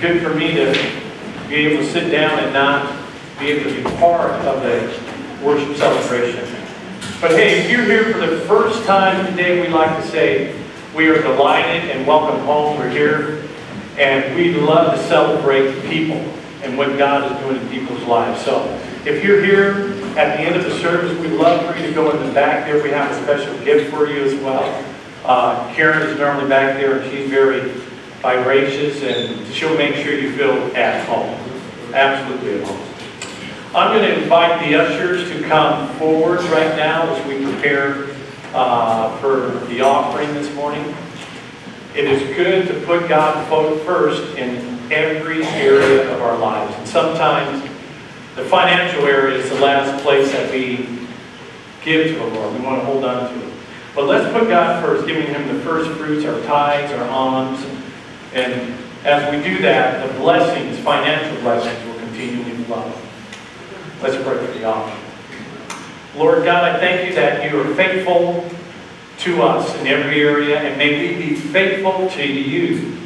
good 0.00 0.22
for 0.22 0.32
me 0.32 0.54
to 0.54 0.72
be 1.48 1.56
able 1.56 1.82
to 1.82 1.90
sit 1.90 2.10
down 2.10 2.38
and 2.38 2.52
not 2.52 2.96
be 3.40 3.48
able 3.48 3.68
to 3.68 3.76
be 3.76 3.82
part 3.96 4.30
of 4.46 4.62
the 4.62 5.44
worship 5.44 5.76
celebration. 5.76 6.44
But 7.20 7.32
hey, 7.32 7.64
if 7.64 7.70
you're 7.70 7.84
here 7.84 8.12
for 8.12 8.24
the 8.24 8.40
first 8.42 8.84
time 8.84 9.26
today, 9.26 9.60
we'd 9.60 9.72
like 9.72 10.00
to 10.00 10.08
say 10.08 10.54
we 10.94 11.08
are 11.08 11.20
delighted 11.20 11.90
and 11.90 12.06
welcome 12.06 12.38
home. 12.44 12.78
We're 12.78 12.90
here, 12.90 13.42
and 13.96 14.36
we 14.36 14.54
love 14.54 14.96
to 14.96 15.02
celebrate 15.08 15.82
people 15.86 16.18
and 16.62 16.78
what 16.78 16.96
God 16.96 17.32
is 17.32 17.38
doing 17.40 17.60
in 17.60 17.68
people's 17.68 18.02
lives. 18.04 18.44
So 18.44 18.66
if 19.04 19.24
you're 19.24 19.44
here 19.44 19.94
at 20.16 20.36
the 20.36 20.42
end 20.44 20.54
of 20.54 20.62
the 20.62 20.78
service, 20.78 21.18
we'd 21.18 21.32
love 21.32 21.66
for 21.66 21.76
you 21.76 21.88
to 21.88 21.92
go 21.92 22.12
in 22.12 22.24
the 22.24 22.32
back 22.32 22.66
there. 22.66 22.80
We 22.80 22.90
have 22.90 23.10
a 23.10 23.22
special 23.24 23.52
gift 23.64 23.92
for 23.92 24.08
you 24.08 24.22
as 24.22 24.34
well. 24.44 24.84
Uh, 25.24 25.74
Karen 25.74 26.08
is 26.08 26.16
normally 26.16 26.48
back 26.48 26.76
there, 26.76 27.00
and 27.00 27.10
she's 27.10 27.28
very 27.28 27.72
vivacious, 28.22 29.02
and 29.02 29.46
she'll 29.54 29.76
make 29.76 29.94
sure 29.96 30.14
you 30.14 30.36
feel 30.36 30.54
at 30.76 31.06
home. 31.06 31.38
Absolutely 31.94 32.60
at 32.60 32.66
home. 32.66 32.88
I'm 33.74 33.96
going 33.96 34.08
to 34.08 34.22
invite 34.22 34.66
the 34.66 34.76
ushers 34.76 35.30
to 35.30 35.42
come 35.46 35.88
forward 35.98 36.40
right 36.44 36.74
now 36.76 37.14
as 37.14 37.26
we 37.26 37.44
prepare 37.44 38.08
uh, 38.54 39.16
for 39.18 39.50
the 39.66 39.82
offering 39.82 40.32
this 40.34 40.52
morning. 40.54 40.94
It 41.94 42.06
is 42.06 42.34
good 42.36 42.66
to 42.68 42.86
put 42.86 43.08
God 43.08 43.46
first 43.48 44.36
in 44.36 44.78
every 44.90 45.44
area 45.44 46.14
of 46.14 46.22
our 46.22 46.38
lives. 46.38 46.74
And 46.76 46.88
sometimes 46.88 47.62
the 48.36 48.44
financial 48.44 49.04
area 49.04 49.38
is 49.38 49.50
the 49.50 49.60
last 49.60 50.02
place 50.02 50.30
that 50.32 50.50
we 50.50 50.88
give 51.84 52.08
to 52.08 52.14
the 52.14 52.26
Lord. 52.26 52.54
We 52.54 52.64
want 52.64 52.80
to 52.80 52.86
hold 52.86 53.04
on 53.04 53.32
to 53.32 53.46
it. 53.46 53.54
But 53.94 54.06
let's 54.06 54.32
put 54.32 54.48
God 54.48 54.82
first, 54.82 55.06
giving 55.06 55.26
Him 55.26 55.56
the 55.56 55.62
first 55.62 55.90
fruits, 55.98 56.24
our 56.24 56.40
tithes, 56.42 56.92
our 56.92 57.08
alms. 57.08 57.64
And 58.34 58.74
as 59.04 59.34
we 59.34 59.42
do 59.42 59.62
that, 59.62 60.06
the 60.06 60.18
blessings, 60.18 60.78
financial 60.80 61.40
blessings, 61.40 61.86
will 61.86 61.98
continually 62.00 62.64
flow. 62.64 62.92
Let's 64.02 64.16
pray 64.22 64.46
for 64.46 64.58
the 64.58 64.64
offering. 64.64 65.04
Lord 66.16 66.44
God, 66.44 66.64
I 66.64 66.78
thank 66.78 67.08
you 67.08 67.14
that 67.14 67.50
you 67.50 67.60
are 67.60 67.74
faithful 67.74 68.48
to 69.18 69.42
us 69.42 69.74
in 69.80 69.86
every 69.86 70.20
area, 70.20 70.58
and 70.58 70.76
may 70.78 71.16
we 71.16 71.26
be 71.26 71.34
faithful 71.34 72.08
to 72.10 72.26
you 72.26 72.96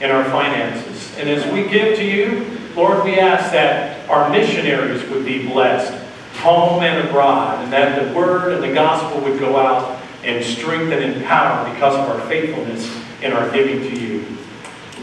in 0.00 0.10
our 0.10 0.24
finances. 0.24 1.16
And 1.18 1.28
as 1.28 1.50
we 1.52 1.68
give 1.68 1.96
to 1.96 2.04
you, 2.04 2.58
Lord, 2.74 3.04
we 3.04 3.18
ask 3.18 3.52
that 3.52 4.08
our 4.10 4.30
missionaries 4.30 5.08
would 5.08 5.24
be 5.24 5.48
blessed, 5.48 5.92
home 6.38 6.82
and 6.82 7.08
abroad, 7.08 7.64
and 7.64 7.72
that 7.72 8.04
the 8.04 8.14
word 8.14 8.52
and 8.52 8.62
the 8.62 8.74
gospel 8.74 9.20
would 9.22 9.40
go 9.40 9.56
out 9.56 10.00
and 10.22 10.44
strengthen 10.44 11.02
and 11.02 11.24
power 11.24 11.72
because 11.72 11.94
of 11.94 12.08
our 12.08 12.20
faithfulness 12.28 12.88
in 13.22 13.32
our 13.32 13.50
giving 13.50 13.80
to 13.80 13.98
you. 13.98 14.24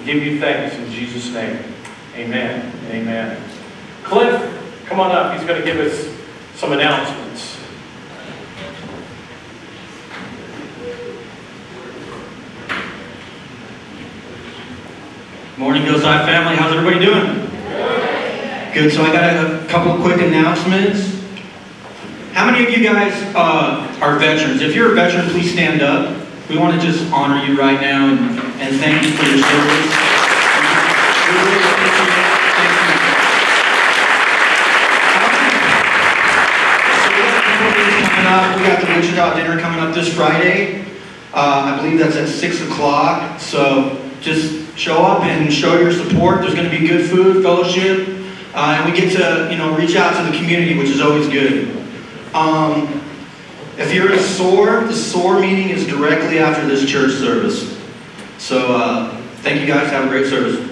Give 0.06 0.22
you 0.22 0.38
thanks 0.38 0.76
in 0.76 0.92
Jesus' 0.92 1.34
name. 1.34 1.64
Amen. 2.16 2.72
Amen. 2.90 3.42
Cliff, 4.04 4.86
come 4.86 5.00
on 5.00 5.12
up. 5.12 5.38
He's 5.38 5.48
going 5.48 5.62
to 5.62 5.66
give 5.66 5.80
us 5.80 6.14
some 6.60 6.74
announcements. 6.74 7.58
Morning, 15.58 15.84
Hillside 15.84 16.26
family. 16.26 16.58
How's 16.58 16.74
everybody 16.74 17.06
doing? 17.06 17.50
Good. 18.74 18.92
So 18.92 19.04
I 19.04 19.14
got 19.14 19.64
a, 19.64 19.66
couple 19.68 20.04
quick 20.04 20.20
announcements. 20.20 21.24
How 22.34 22.52
many 22.52 22.66
of 22.66 22.78
you 22.78 22.84
guys 22.84 23.14
uh, 23.36 23.98
are 24.02 24.20
veterans? 24.20 24.62
If 24.62 24.76
you're 24.76 24.92
a 24.92 24.96
veteran, 24.96 25.30
please 25.30 25.54
stand 25.54 25.82
up. 25.82 26.23
We 26.50 26.58
want 26.58 26.80
to 26.80 26.86
just 26.86 27.10
honor 27.14 27.42
you 27.46 27.58
right 27.58 27.80
now 27.80 28.10
and, 28.10 28.20
and 28.60 28.78
thank 28.78 29.06
you 29.06 29.14
for 29.14 29.24
your 29.24 29.38
service. 29.38 29.94
Up. 38.26 38.58
We 38.58 38.64
got 38.64 38.82
the 38.82 38.88
Wichita 38.94 39.36
dinner 39.36 39.60
coming 39.60 39.80
up 39.80 39.94
this 39.94 40.14
Friday. 40.14 40.82
Uh, 41.34 41.76
I 41.76 41.82
believe 41.82 42.00
that's 42.00 42.18
at 42.18 42.28
6 42.28 42.62
o'clock. 42.62 43.40
So 43.40 44.12
just 44.20 44.78
show 44.78 45.04
up 45.04 45.24
and 45.24 45.52
show 45.54 45.80
your 45.80 45.94
support. 45.94 46.42
There's 46.42 46.56
going 46.56 46.70
to 46.70 46.78
be 46.78 46.86
good 46.86 47.10
food, 47.10 47.42
fellowship, 47.42 48.08
uh, 48.54 48.80
and 48.80 48.92
we 48.92 49.00
get 49.00 49.16
to 49.18 49.50
you 49.52 49.58
know 49.58 49.76
reach 49.78 49.96
out 49.96 50.16
to 50.18 50.32
the 50.32 50.38
community, 50.38 50.78
which 50.78 50.90
is 50.90 51.00
always 51.00 51.28
good. 51.30 51.70
Um, 52.34 53.03
if 53.78 53.94
you're 53.94 54.12
in 54.12 54.20
SOAR, 54.20 54.82
the 54.82 54.94
SOAR 54.94 55.40
meeting 55.40 55.70
is 55.70 55.88
directly 55.88 56.40
after 56.40 56.68
this 56.68 56.90
church 56.90 57.14
service. 57.14 57.80
So 58.38 58.76
uh, 58.76 59.18
thank 59.38 59.62
you 59.62 59.68
guys. 59.68 59.90
Have 59.90 60.06
a 60.06 60.10
great 60.10 60.28
service. 60.28 60.70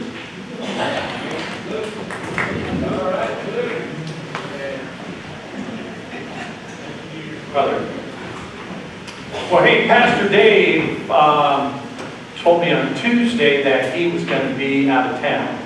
Brother. 7.52 7.88
Well, 9.52 9.64
hey, 9.64 9.88
Pastor 9.88 10.30
Dave 10.30 11.10
um, 11.12 11.82
told 12.38 12.62
me 12.62 12.72
on 12.72 12.96
Tuesday 12.96 13.64
that 13.64 13.96
he 13.96 14.08
was 14.08 14.24
going 14.26 14.48
to 14.48 14.56
be 14.56 14.90
out 14.90 15.14
of 15.14 15.20
town 15.20 15.58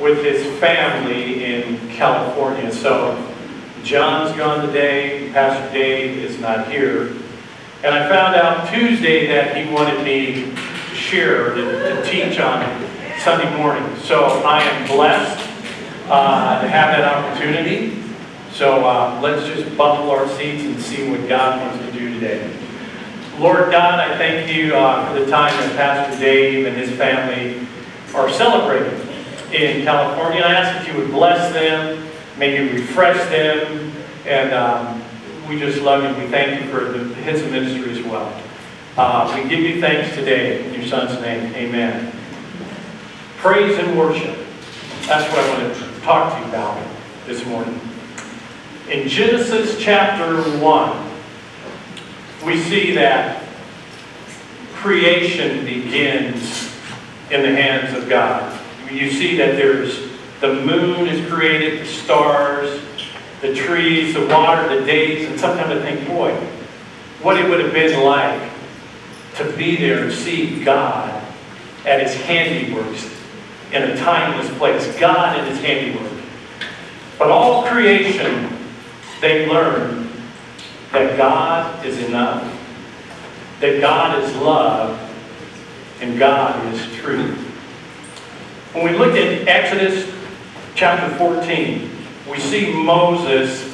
with 0.00 0.24
his 0.24 0.58
family 0.58 1.44
in 1.44 1.88
California. 1.90 2.72
So 2.72 3.16
John's 3.82 4.36
gone 4.36 4.66
today, 4.66 5.17
Pastor 5.32 5.72
Dave 5.72 6.18
is 6.18 6.38
not 6.40 6.70
here. 6.70 7.12
And 7.84 7.94
I 7.94 8.08
found 8.08 8.34
out 8.34 8.68
Tuesday 8.72 9.26
that 9.28 9.56
he 9.56 9.72
wanted 9.72 10.02
me 10.04 10.52
to 10.54 10.94
share, 10.94 11.54
to, 11.54 11.62
to 11.62 12.10
teach 12.10 12.40
on 12.40 12.62
Sunday 13.20 13.56
morning. 13.56 13.96
So 13.98 14.24
I 14.44 14.62
am 14.62 14.88
blessed 14.88 15.38
uh, 16.08 16.62
to 16.62 16.68
have 16.68 16.96
that 16.96 17.04
opportunity. 17.04 18.02
So 18.52 18.84
uh, 18.84 19.20
let's 19.22 19.46
just 19.46 19.76
buckle 19.76 20.10
our 20.10 20.26
seats 20.30 20.64
and 20.64 20.80
see 20.80 21.10
what 21.10 21.28
God 21.28 21.60
wants 21.60 21.84
to 21.86 21.92
do 21.92 22.14
today. 22.14 22.52
Lord 23.38 23.70
God, 23.70 24.00
I 24.00 24.18
thank 24.18 24.52
you 24.52 24.74
uh, 24.74 25.12
for 25.12 25.20
the 25.20 25.30
time 25.30 25.52
that 25.52 25.76
Pastor 25.76 26.18
Dave 26.18 26.66
and 26.66 26.76
his 26.76 26.90
family 26.90 27.64
are 28.14 28.28
celebrating 28.28 28.98
in 29.52 29.84
California. 29.84 30.42
I 30.42 30.54
ask 30.54 30.78
that 30.84 30.92
you 30.92 31.00
would 31.00 31.12
bless 31.12 31.52
them, 31.52 32.08
may 32.36 32.56
you 32.56 32.72
refresh 32.72 33.16
them, 33.30 33.92
and 34.26 34.52
um, 34.52 34.97
we 35.48 35.58
just 35.58 35.80
love 35.80 36.02
you. 36.02 36.22
We 36.22 36.30
thank 36.30 36.62
you 36.62 36.70
for 36.70 36.84
the 36.92 37.14
hits 37.14 37.40
of 37.40 37.50
ministry 37.50 37.90
as 37.90 38.02
well. 38.04 38.38
Uh, 38.96 39.32
we 39.34 39.48
give 39.48 39.60
you 39.60 39.80
thanks 39.80 40.14
today 40.14 40.64
in 40.66 40.74
your 40.74 40.86
son's 40.86 41.18
name. 41.22 41.54
Amen. 41.54 42.12
Praise 43.38 43.78
and 43.78 43.98
worship. 43.98 44.36
That's 45.06 45.32
what 45.32 45.38
I 45.38 45.62
want 45.62 45.74
to 45.74 46.00
talk 46.00 46.34
to 46.34 46.40
you 46.40 46.48
about 46.48 46.86
this 47.26 47.46
morning. 47.46 47.80
In 48.90 49.08
Genesis 49.08 49.78
chapter 49.78 50.42
1, 50.58 51.10
we 52.44 52.60
see 52.60 52.92
that 52.96 53.44
creation 54.74 55.64
begins 55.64 56.70
in 57.30 57.42
the 57.42 57.52
hands 57.52 57.96
of 57.96 58.08
God. 58.08 58.58
You 58.90 59.10
see 59.10 59.36
that 59.36 59.56
there's 59.56 60.08
the 60.40 60.54
moon 60.54 61.08
is 61.08 61.28
created, 61.32 61.80
the 61.80 61.86
stars, 61.86 62.80
the 63.40 63.54
trees, 63.54 64.14
the 64.14 64.26
water, 64.26 64.78
the 64.78 64.84
days, 64.84 65.28
and 65.28 65.38
sometimes 65.38 65.70
I 65.70 65.80
think, 65.80 66.06
boy, 66.08 66.34
what 67.22 67.38
it 67.38 67.48
would 67.48 67.60
have 67.60 67.72
been 67.72 68.02
like 68.04 68.50
to 69.36 69.52
be 69.56 69.76
there 69.76 70.04
and 70.04 70.12
see 70.12 70.62
God 70.64 71.22
at 71.84 72.00
his 72.00 72.14
handiworks 72.22 73.14
in 73.72 73.82
a 73.82 73.96
timeless 73.96 74.50
place. 74.58 74.98
God 74.98 75.38
in 75.38 75.46
his 75.46 75.60
handiwork. 75.60 76.12
But 77.18 77.30
all 77.30 77.66
creation, 77.66 78.56
they 79.20 79.48
learn 79.48 80.10
that 80.92 81.16
God 81.16 81.84
is 81.84 81.98
enough, 82.04 82.42
that 83.60 83.80
God 83.80 84.22
is 84.22 84.34
love, 84.36 84.98
and 86.00 86.18
God 86.18 86.74
is 86.74 86.92
truth. 86.96 87.36
When 88.72 88.92
we 88.92 88.98
look 88.98 89.14
at 89.14 89.48
Exodus 89.48 90.12
chapter 90.74 91.14
14, 91.16 91.97
we 92.30 92.38
see 92.38 92.72
Moses 92.72 93.64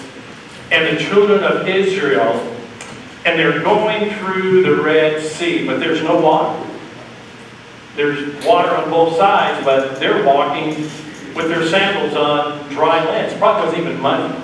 and 0.71 0.97
the 0.97 1.03
children 1.03 1.45
of 1.45 1.69
Israel, 1.69 2.33
and 3.25 3.39
they're 3.39 3.63
going 3.63 4.15
through 4.17 4.63
the 4.63 4.83
Red 4.83 5.23
Sea, 5.23 5.67
but 5.67 5.81
there's 5.81 6.03
no 6.03 6.21
water. 6.21 6.71
There's 7.97 8.45
water 8.45 8.71
on 8.71 8.91
both 8.91 9.17
sides, 9.17 9.65
but 9.65 10.01
they're 10.01 10.25
walking 10.25 10.71
with 11.35 11.49
their 11.49 11.67
sandals 11.69 12.17
on 12.17 12.69
dry 12.71 13.05
land. 13.05 13.33
It 13.33 13.39
probably 13.39 13.67
wasn't 13.67 13.87
even 13.87 14.01
muddy. 14.01 14.43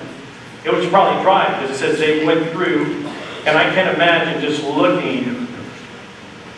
It 0.63 0.73
was 0.73 0.85
probably 0.87 1.21
dry 1.23 1.59
because 1.59 1.75
it 1.75 1.79
says 1.79 1.99
they 1.99 2.25
went 2.25 2.51
through, 2.51 2.85
and 3.45 3.57
I 3.57 3.73
can 3.73 3.93
imagine 3.95 4.41
just 4.41 4.63
looking 4.63 5.47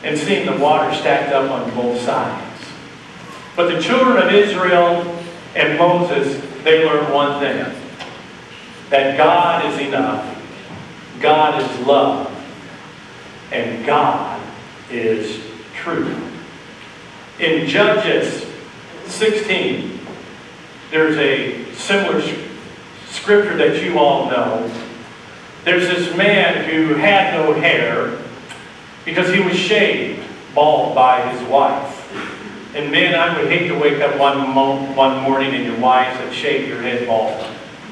and 0.03 0.17
seeing 0.17 0.45
the 0.45 0.57
water 0.57 0.94
stacked 0.95 1.31
up 1.31 1.50
on 1.50 1.73
both 1.73 2.01
sides. 2.01 2.65
But 3.55 3.73
the 3.73 3.81
children 3.81 4.17
of 4.17 4.33
Israel 4.33 5.01
and 5.55 5.77
Moses, 5.77 6.44
they 6.63 6.86
learned 6.86 7.13
one 7.13 7.39
thing 7.39 7.65
that 8.89 9.18
God 9.18 9.65
is 9.65 9.80
enough, 9.80 10.24
God 11.19 11.62
is 11.62 11.88
love, 11.88 12.30
and 13.51 13.86
God 13.86 14.42
is 14.89 15.44
truth. 15.75 16.18
In 17.39 17.68
Judges 17.68 18.45
16, 19.07 20.00
there's 20.92 21.18
a 21.18 21.74
similar 21.74 22.21
scripture 23.10 23.57
that 23.57 23.83
you 23.83 23.98
all 23.98 24.30
know. 24.30 24.71
There's 25.63 25.88
this 25.88 26.15
man 26.15 26.69
who 26.69 26.95
had 26.95 27.33
no 27.33 27.54
hair 27.54 28.19
because 29.06 29.33
he 29.33 29.39
was 29.42 29.56
shaved 29.56 30.21
bald 30.54 30.95
by 30.95 31.30
his 31.31 31.42
wife. 31.48 31.93
And 32.75 32.92
men, 32.92 33.14
I 33.14 33.38
would 33.38 33.52
hate 33.52 33.68
to 33.68 33.78
wake 33.78 34.02
up 34.02 34.18
one, 34.20 34.50
mo- 34.50 34.92
one 34.94 35.22
morning 35.22 35.54
and 35.54 35.64
your 35.64 35.78
wife 35.80 36.16
had 36.18 36.34
shaved 36.34 36.68
your 36.68 36.81
head 36.81 37.06
bald. 37.06 37.46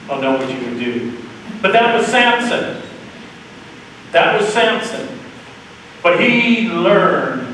I 0.06 0.08
don't 0.08 0.22
know 0.22 0.38
what 0.38 0.50
you 0.50 0.66
would 0.66 0.80
do. 0.80 1.20
But 1.62 1.74
that 1.74 1.96
was 1.96 2.08
Samson. 2.08 2.82
That 4.12 4.40
was 4.40 4.52
Samson. 4.52 5.20
But 6.02 6.20
he 6.20 6.68
learned 6.68 7.48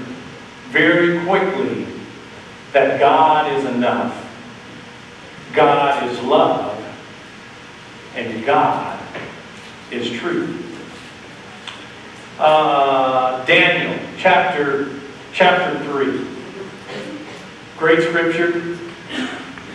very 0.70 1.24
quickly 1.26 1.86
that 2.72 2.98
God 2.98 3.52
is 3.52 3.66
enough. 3.66 4.24
God 5.54 6.10
is 6.10 6.22
love. 6.22 6.74
And 8.16 8.46
God 8.46 8.98
is 9.92 10.10
truth. 10.12 10.64
Uh, 12.40 13.44
Daniel 13.46 14.00
chapter, 14.18 14.92
chapter 15.34 15.84
3. 15.84 16.37
Great 17.78 18.02
scripture. 18.02 18.76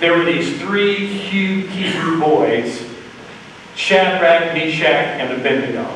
There 0.00 0.18
were 0.18 0.24
these 0.24 0.60
three 0.60 1.06
huge 1.06 1.70
Hebrew 1.70 2.18
boys, 2.18 2.84
Shadrach, 3.76 4.54
Meshach, 4.54 5.20
and 5.20 5.40
Abednego. 5.40 5.86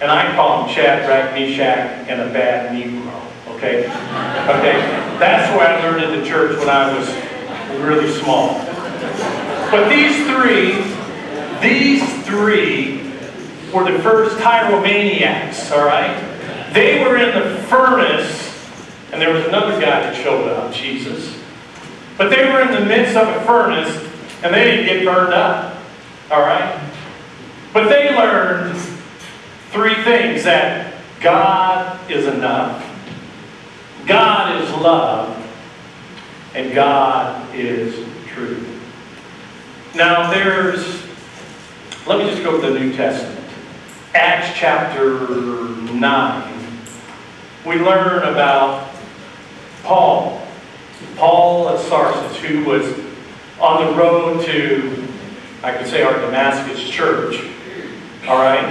And 0.00 0.08
I 0.08 0.32
call 0.36 0.62
them 0.62 0.74
Shadrach, 0.74 1.34
Meshach, 1.34 2.08
and 2.08 2.20
a 2.20 2.32
bad 2.32 2.76
Negro. 2.76 3.20
Okay? 3.56 3.86
Okay? 3.86 4.80
That's 5.18 5.52
what 5.56 5.66
I 5.66 5.82
learned 5.82 6.04
in 6.04 6.20
the 6.20 6.26
church 6.26 6.56
when 6.56 6.68
I 6.68 6.96
was 6.96 7.08
really 7.80 8.12
small. 8.12 8.54
But 9.72 9.88
these 9.88 10.14
three, 10.28 10.80
these 11.60 12.24
three 12.24 13.12
were 13.74 13.90
the 13.90 13.98
first 13.98 14.36
pyromaniacs, 14.36 15.72
all 15.76 15.84
right? 15.84 16.16
They 16.72 17.02
were 17.02 17.16
in 17.16 17.34
the 17.34 17.62
furnace, 17.64 18.49
and 19.12 19.20
there 19.20 19.32
was 19.32 19.44
another 19.46 19.72
guy 19.72 20.00
that 20.00 20.16
showed 20.16 20.48
up, 20.48 20.72
Jesus. 20.72 21.36
But 22.16 22.28
they 22.28 22.44
were 22.44 22.60
in 22.60 22.72
the 22.72 22.84
midst 22.86 23.16
of 23.16 23.28
a 23.28 23.44
furnace, 23.44 23.88
and 24.42 24.54
they 24.54 24.64
didn't 24.64 24.86
get 24.86 25.04
burned 25.04 25.32
up, 25.32 25.76
all 26.30 26.40
right? 26.40 26.80
But 27.72 27.88
they 27.88 28.14
learned 28.14 28.78
three 29.70 30.02
things 30.04 30.44
that 30.44 30.94
God 31.20 32.10
is 32.10 32.26
enough, 32.26 32.84
God 34.06 34.62
is 34.62 34.70
love, 34.72 35.36
and 36.54 36.74
God 36.74 37.54
is 37.54 38.06
truth. 38.28 38.66
Now, 39.94 40.30
there's, 40.30 41.02
let 42.06 42.18
me 42.18 42.30
just 42.30 42.42
go 42.42 42.60
to 42.60 42.70
the 42.70 42.78
New 42.78 42.92
Testament. 42.92 43.38
Acts 44.14 44.58
chapter 44.58 45.28
9. 45.28 46.66
We 47.66 47.76
learn 47.76 48.22
about 48.22 48.89
Paul. 49.82 50.40
Paul 51.16 51.68
of 51.68 51.88
Tarsus, 51.88 52.36
who 52.38 52.64
was 52.64 52.86
on 53.60 53.86
the 53.86 53.92
road 53.98 54.44
to, 54.46 55.08
I 55.62 55.76
could 55.76 55.86
say, 55.86 56.02
our 56.02 56.14
Damascus 56.14 56.88
church. 56.88 57.42
All 58.26 58.38
right? 58.38 58.64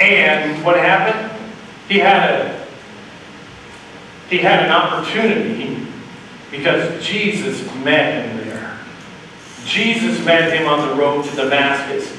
And 0.00 0.64
what 0.64 0.76
happened? 0.76 1.30
He 1.88 1.98
had 1.98 2.30
a 2.30 2.62
he 4.32 4.38
had 4.38 4.64
an 4.64 4.72
opportunity 4.72 5.86
because 6.50 7.04
Jesus 7.04 7.62
met 7.84 8.24
him 8.24 8.48
there. 8.48 8.78
Jesus 9.66 10.24
met 10.24 10.50
him 10.54 10.66
on 10.66 10.88
the 10.88 10.94
road 10.94 11.26
to 11.26 11.36
Damascus. 11.36 12.10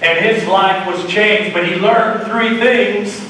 And 0.00 0.24
his 0.24 0.48
life 0.48 0.86
was 0.86 1.06
changed, 1.10 1.52
but 1.52 1.68
he 1.68 1.74
learned 1.74 2.26
three 2.30 2.58
things. 2.58 3.20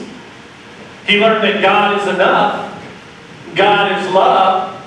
He 1.09 1.19
learned 1.19 1.43
that 1.43 1.61
God 1.61 2.01
is 2.01 2.15
enough, 2.15 2.70
God 3.55 4.01
is 4.01 4.15
love, 4.15 4.87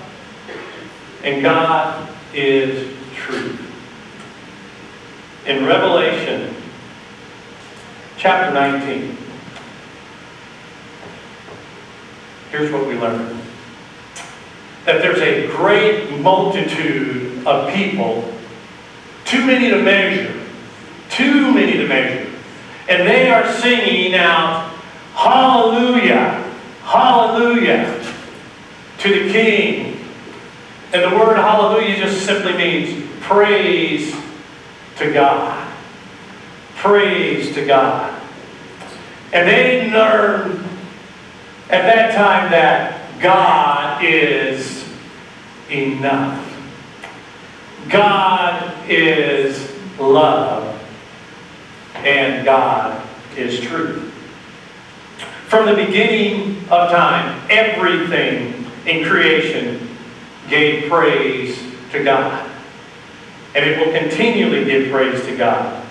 and 1.24 1.42
God 1.42 2.10
is 2.34 2.96
truth. 3.16 3.60
In 5.46 5.66
Revelation 5.66 6.56
chapter 8.18 8.54
19, 8.54 9.18
here's 12.52 12.72
what 12.72 12.88
we 12.88 12.96
learn 12.96 13.40
that 14.86 15.02
there's 15.02 15.20
a 15.20 15.48
great 15.48 16.20
multitude 16.20 17.46
of 17.48 17.74
people, 17.74 18.34
too 19.24 19.46
many 19.46 19.70
to 19.70 19.82
measure, 19.82 20.42
too 21.10 21.54
many 21.54 21.74
to 21.74 21.88
measure. 21.88 22.30
And 22.90 23.08
they 23.08 23.32
are 23.32 23.50
singing 23.54 24.14
out, 24.14 24.70
Hallelujah, 25.14 26.54
Hallelujah 26.84 28.04
to 29.04 29.10
the 29.10 29.32
King. 29.34 30.00
And 30.94 31.04
the 31.04 31.18
word 31.18 31.36
hallelujah 31.36 31.98
just 31.98 32.26
simply 32.26 32.54
means 32.54 33.06
praise 33.20 34.16
to 34.96 35.12
God. 35.12 35.74
Praise 36.76 37.54
to 37.56 37.66
God. 37.66 38.22
And 39.34 39.48
they 39.48 39.92
learned 39.92 40.60
at 41.70 41.82
that 41.82 42.14
time 42.14 42.52
that 42.52 43.20
God 43.20 44.04
is 44.04 44.88
enough. 45.70 46.50
God 47.90 48.90
is 48.90 49.70
love. 50.00 50.80
And 51.96 52.46
God 52.46 53.06
is 53.36 53.60
truth. 53.60 54.12
From 55.48 55.66
the 55.66 55.76
beginning 55.76 56.58
of 56.70 56.90
time, 56.90 57.46
everything 57.50 58.63
in 58.86 59.06
creation 59.06 59.90
gave 60.50 60.90
praise 60.90 61.58
to 61.92 62.04
God. 62.04 62.50
And 63.56 63.66
it 63.66 63.78
will 63.78 63.98
continually 63.98 64.66
give 64.66 64.92
praise 64.92 65.24
to 65.26 65.38
God. 65.38 65.86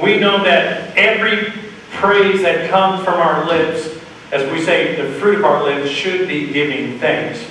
We 0.00 0.18
know 0.18 0.42
that 0.44 0.96
every 0.96 1.52
praise 1.90 2.42
that 2.42 2.70
comes 2.70 3.04
from 3.04 3.14
our 3.14 3.46
lips 3.46 4.00
as 4.32 4.50
we 4.52 4.64
say, 4.64 4.94
the 4.94 5.18
fruit 5.18 5.38
of 5.38 5.44
our 5.44 5.64
lips 5.64 5.90
should 5.90 6.28
be 6.28 6.52
giving 6.52 6.98
thanks 7.00 7.44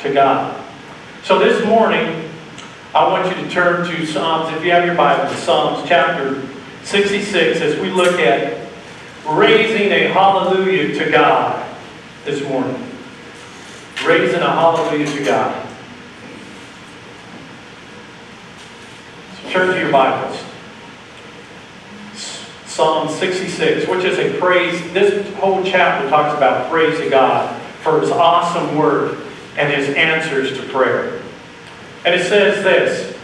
to 0.00 0.12
God. 0.12 0.62
So 1.22 1.38
this 1.38 1.64
morning, 1.64 2.28
I 2.94 3.08
want 3.08 3.34
you 3.34 3.42
to 3.42 3.50
turn 3.50 3.86
to 3.86 4.06
Psalms, 4.06 4.54
if 4.54 4.64
you 4.64 4.70
have 4.70 4.84
your 4.84 4.96
Bible, 4.96 5.32
Psalms 5.34 5.88
chapter 5.88 6.46
66, 6.82 7.60
as 7.60 7.80
we 7.80 7.90
look 7.90 8.20
at 8.20 8.68
raising 9.26 9.92
a 9.92 10.08
hallelujah 10.08 10.98
to 10.98 11.10
God 11.10 11.66
this 12.24 12.42
morning. 12.46 12.89
Raising 14.04 14.40
a 14.40 14.50
hallelujah 14.50 15.06
to 15.06 15.24
God. 15.24 15.68
Turn 19.50 19.74
to 19.74 19.78
your 19.78 19.92
Bibles. 19.92 20.42
Psalm 22.64 23.10
66, 23.10 23.86
which 23.88 24.04
is 24.06 24.18
a 24.18 24.38
praise. 24.38 24.80
This 24.94 25.34
whole 25.34 25.62
chapter 25.62 26.08
talks 26.08 26.34
about 26.34 26.70
praise 26.70 26.98
to 26.98 27.10
God 27.10 27.60
for 27.82 28.00
his 28.00 28.10
awesome 28.10 28.74
work 28.74 29.18
and 29.58 29.70
his 29.70 29.94
answers 29.94 30.56
to 30.58 30.66
prayer. 30.72 31.20
And 32.06 32.14
it 32.14 32.26
says 32.26 32.64
this 32.64 33.14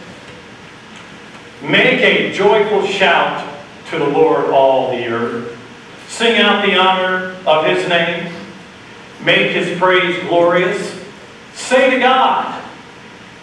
Make 1.63 2.01
a 2.01 2.31
joyful 2.33 2.85
shout 2.85 3.51
to 3.89 3.97
the 3.97 4.07
Lord, 4.07 4.51
all 4.51 4.91
the 4.91 5.07
earth. 5.07 5.57
Sing 6.07 6.39
out 6.39 6.63
the 6.63 6.77
honor 6.77 7.35
of 7.47 7.65
his 7.65 7.89
name. 7.89 8.36
Make 9.23 9.51
his 9.51 9.77
praise 9.77 10.19
glorious. 10.27 11.03
Say 11.53 11.89
to 11.91 11.99
God, 11.99 12.61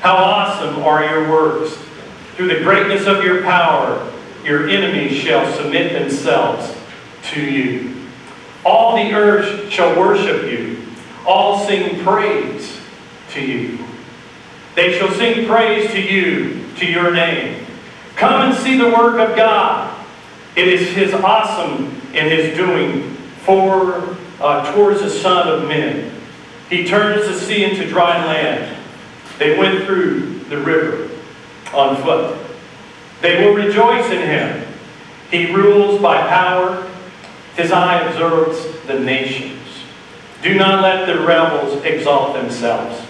How 0.01 0.17
awesome 0.17 0.83
are 0.83 1.05
your 1.05 1.31
works! 1.31 1.77
Through 2.37 2.49
the 2.49 2.65
greatness 2.65 3.07
of 3.07 3.25
your 3.25 3.43
power, 3.43 4.13
your 4.45 4.69
enemies 4.69 5.13
shall 5.13 5.53
submit 5.55 5.93
themselves 5.93 6.77
to 7.31 7.41
you. 7.41 7.95
All 8.65 8.97
the 8.97 9.13
earth 9.13 9.71
shall 9.71 9.99
worship 9.99 10.51
you. 10.51 10.87
All 11.27 11.67
sing 11.67 12.03
praise 12.03 12.79
to 13.33 13.41
you. 13.41 13.79
They 14.75 14.99
shall 14.99 15.11
sing 15.13 15.47
praise 15.47 15.91
to 15.93 16.01
you, 16.01 16.65
to 16.77 16.87
your 16.87 17.13
name. 17.13 17.67
Come 18.17 18.51
and 18.51 18.59
see 18.59 18.77
the 18.77 18.89
work 18.89 19.19
of 19.19 19.37
God. 19.37 19.91
It 20.57 20.69
is 20.69 20.95
his 20.95 21.15
awesome 21.15 21.87
in 22.13 22.29
his 22.29 22.57
doing 22.57 23.15
for 23.45 24.14
uh, 24.45 24.71
towards 24.75 25.01
the 25.01 25.09
Son 25.09 25.49
of 25.49 25.67
Men. 25.67 26.13
He 26.69 26.87
turns 26.87 27.27
the 27.27 27.33
sea 27.33 27.65
into 27.65 27.89
dry 27.89 28.23
land. 28.27 28.77
They 29.39 29.59
went 29.59 29.87
through 29.87 30.41
the 30.51 30.59
river 30.59 31.11
on 31.73 31.97
foot. 32.03 32.39
They 33.23 33.43
will 33.43 33.55
rejoice 33.55 34.05
in 34.11 34.21
him. 34.21 34.67
He 35.31 35.51
rules 35.51 36.01
by 36.03 36.29
power. 36.29 36.87
His 37.57 37.73
eye 37.73 38.03
observes 38.03 38.67
the 38.87 39.01
nations. 39.01 39.63
Do 40.43 40.55
not 40.57 40.83
let 40.83 41.07
the 41.07 41.25
rebels 41.25 41.83
exalt 41.83 42.35
themselves. 42.35 43.01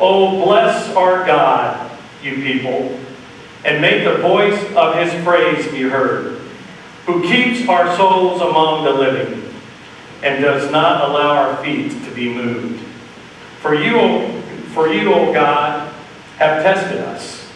Oh, 0.00 0.44
bless 0.44 0.92
our 0.96 1.24
God, 1.24 1.88
you 2.20 2.34
people, 2.34 2.98
and 3.64 3.80
make 3.80 4.02
the 4.02 4.16
voice 4.16 4.60
of 4.74 4.96
his 4.96 5.22
praise 5.22 5.70
be 5.70 5.82
heard, 5.82 6.40
who 7.06 7.22
keeps 7.22 7.68
our 7.68 7.96
souls 7.96 8.40
among 8.40 8.84
the 8.84 8.92
living 8.92 9.49
and 10.22 10.42
does 10.42 10.70
not 10.70 11.08
allow 11.08 11.36
our 11.36 11.62
feet 11.64 11.90
to 12.04 12.14
be 12.14 12.32
moved. 12.32 12.84
For 13.60 13.74
you, 13.74 14.40
for 14.74 14.88
you, 14.88 15.12
O 15.12 15.32
God, 15.32 15.92
have 16.36 16.62
tested 16.62 16.98
us. 16.98 17.46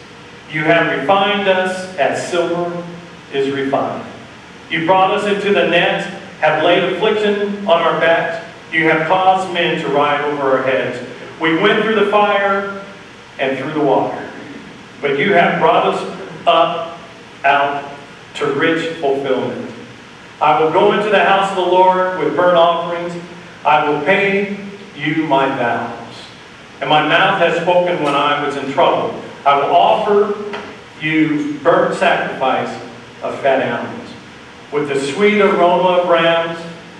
You 0.51 0.63
have 0.63 0.99
refined 0.99 1.47
us 1.47 1.95
as 1.97 2.29
silver 2.29 2.83
is 3.33 3.53
refined. 3.53 4.07
You 4.69 4.85
brought 4.85 5.11
us 5.11 5.25
into 5.25 5.53
the 5.53 5.67
net, 5.67 6.03
have 6.39 6.63
laid 6.63 6.83
affliction 6.83 7.67
on 7.67 7.81
our 7.81 7.99
backs. 7.99 8.45
You 8.71 8.89
have 8.89 9.07
caused 9.07 9.53
men 9.53 9.81
to 9.81 9.87
ride 9.89 10.21
over 10.21 10.57
our 10.57 10.63
heads. 10.63 11.07
We 11.39 11.59
went 11.59 11.83
through 11.83 11.95
the 11.95 12.11
fire 12.11 12.83
and 13.39 13.57
through 13.57 13.73
the 13.73 13.83
water. 13.83 14.31
But 15.01 15.19
you 15.19 15.33
have 15.33 15.59
brought 15.59 15.93
us 15.93 16.21
up 16.47 16.97
out 17.43 17.91
to 18.35 18.45
rich 18.53 18.95
fulfillment. 18.97 19.74
I 20.41 20.61
will 20.61 20.71
go 20.71 20.91
into 20.93 21.09
the 21.09 21.23
house 21.23 21.49
of 21.51 21.55
the 21.55 21.71
Lord 21.71 22.19
with 22.19 22.35
burnt 22.35 22.57
offerings. 22.57 23.13
I 23.65 23.87
will 23.89 24.03
pay 24.03 24.57
you 24.95 25.27
my 25.27 25.47
vows. 25.47 26.15
And 26.81 26.89
my 26.89 27.07
mouth 27.07 27.39
has 27.39 27.61
spoken 27.61 28.03
when 28.03 28.15
I 28.15 28.45
was 28.45 28.57
in 28.57 28.71
trouble. 28.71 29.21
I 29.45 29.55
will 29.57 29.75
offer 29.75 30.55
you 31.01 31.59
burnt 31.59 31.95
sacrifice 31.95 32.73
of 33.23 33.39
fat 33.39 33.61
animals. 33.61 34.11
With 34.71 34.89
the 34.89 34.99
sweet 34.99 35.39
aroma 35.39 36.01
of 36.01 36.09
rams, 36.09 36.59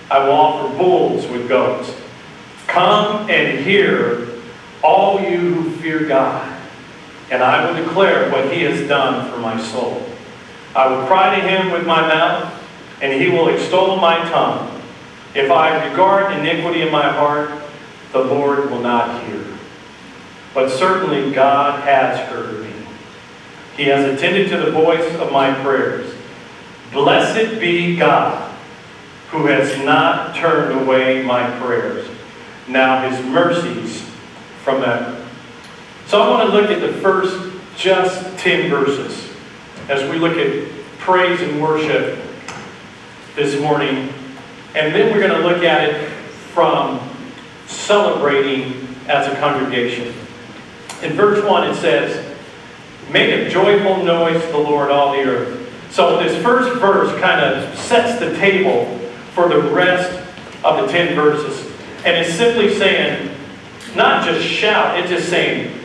I 0.09 0.19
will 0.19 0.33
offer 0.33 0.77
bulls 0.77 1.27
with 1.27 1.49
goats. 1.49 1.93
Come 2.67 3.29
and 3.29 3.65
hear, 3.65 4.27
all 4.83 5.19
you 5.19 5.37
who 5.37 5.71
fear 5.77 6.05
God, 6.07 6.51
and 7.31 7.43
I 7.43 7.65
will 7.65 7.83
declare 7.83 8.31
what 8.31 8.53
he 8.53 8.61
has 8.63 8.87
done 8.87 9.31
for 9.31 9.39
my 9.39 9.59
soul. 9.59 10.05
I 10.75 10.87
will 10.87 11.05
cry 11.07 11.35
to 11.35 11.41
him 11.41 11.71
with 11.71 11.85
my 11.85 12.01
mouth, 12.01 12.53
and 13.01 13.21
he 13.21 13.29
will 13.29 13.49
extol 13.49 13.97
my 13.97 14.17
tongue. 14.29 14.81
If 15.33 15.51
I 15.51 15.89
regard 15.89 16.33
iniquity 16.33 16.81
in 16.81 16.91
my 16.91 17.09
heart, 17.11 17.51
the 18.11 18.19
Lord 18.19 18.71
will 18.71 18.81
not 18.81 19.25
hear. 19.25 19.43
But 20.53 20.69
certainly 20.69 21.33
God 21.33 21.81
has 21.81 22.17
heard 22.29 22.63
me. 22.63 22.71
He 23.75 23.83
has 23.85 24.05
attended 24.05 24.49
to 24.49 24.57
the 24.57 24.71
voice 24.71 25.13
of 25.15 25.31
my 25.31 25.53
prayers. 25.61 26.13
Blessed 26.93 27.59
be 27.59 27.97
God, 27.97 28.55
who 29.31 29.47
has 29.47 29.77
not 29.83 30.35
turned 30.35 30.79
away 30.79 31.21
my 31.21 31.59
prayers. 31.59 32.07
Now 32.69 33.09
his 33.09 33.23
mercies 33.25 34.01
from 34.63 34.83
ever. 34.83 35.21
So 36.07 36.21
I 36.21 36.29
want 36.29 36.49
to 36.49 36.55
look 36.55 36.71
at 36.71 36.79
the 36.79 36.93
first 37.01 37.53
just 37.75 38.37
10 38.39 38.69
verses 38.69 39.29
as 39.89 40.09
we 40.09 40.17
look 40.17 40.37
at 40.37 40.69
praise 40.99 41.41
and 41.41 41.61
worship 41.61 42.24
this 43.35 43.59
morning. 43.59 44.13
And 44.75 44.95
then 44.95 45.13
we're 45.13 45.27
going 45.27 45.41
to 45.41 45.47
look 45.47 45.63
at 45.63 45.89
it 45.89 46.09
from 46.53 46.99
celebrating 47.67 48.87
as 49.07 49.27
a 49.27 49.35
congregation. 49.39 50.13
In 51.03 51.13
verse 51.13 51.43
1 51.43 51.69
it 51.69 51.75
says, 51.75 52.35
Make 53.11 53.29
a 53.31 53.49
joyful 53.49 54.03
noise 54.03 54.41
to 54.41 54.51
the 54.51 54.57
Lord, 54.57 54.89
all 54.89 55.11
the 55.11 55.23
earth. 55.23 55.91
So 55.91 56.21
this 56.21 56.41
first 56.41 56.79
verse 56.79 57.11
kind 57.21 57.41
of 57.41 57.77
sets 57.77 58.19
the 58.19 58.35
table 58.37 58.97
for 59.33 59.47
the 59.47 59.61
rest 59.61 60.11
of 60.63 60.85
the 60.85 60.91
10 60.91 61.13
verses. 61.13 61.71
And 62.05 62.17
it's 62.17 62.33
simply 62.35 62.73
saying, 62.73 63.35
not 63.95 64.25
just 64.25 64.45
shout, 64.45 64.99
it's 64.99 65.09
just 65.09 65.29
saying, 65.29 65.77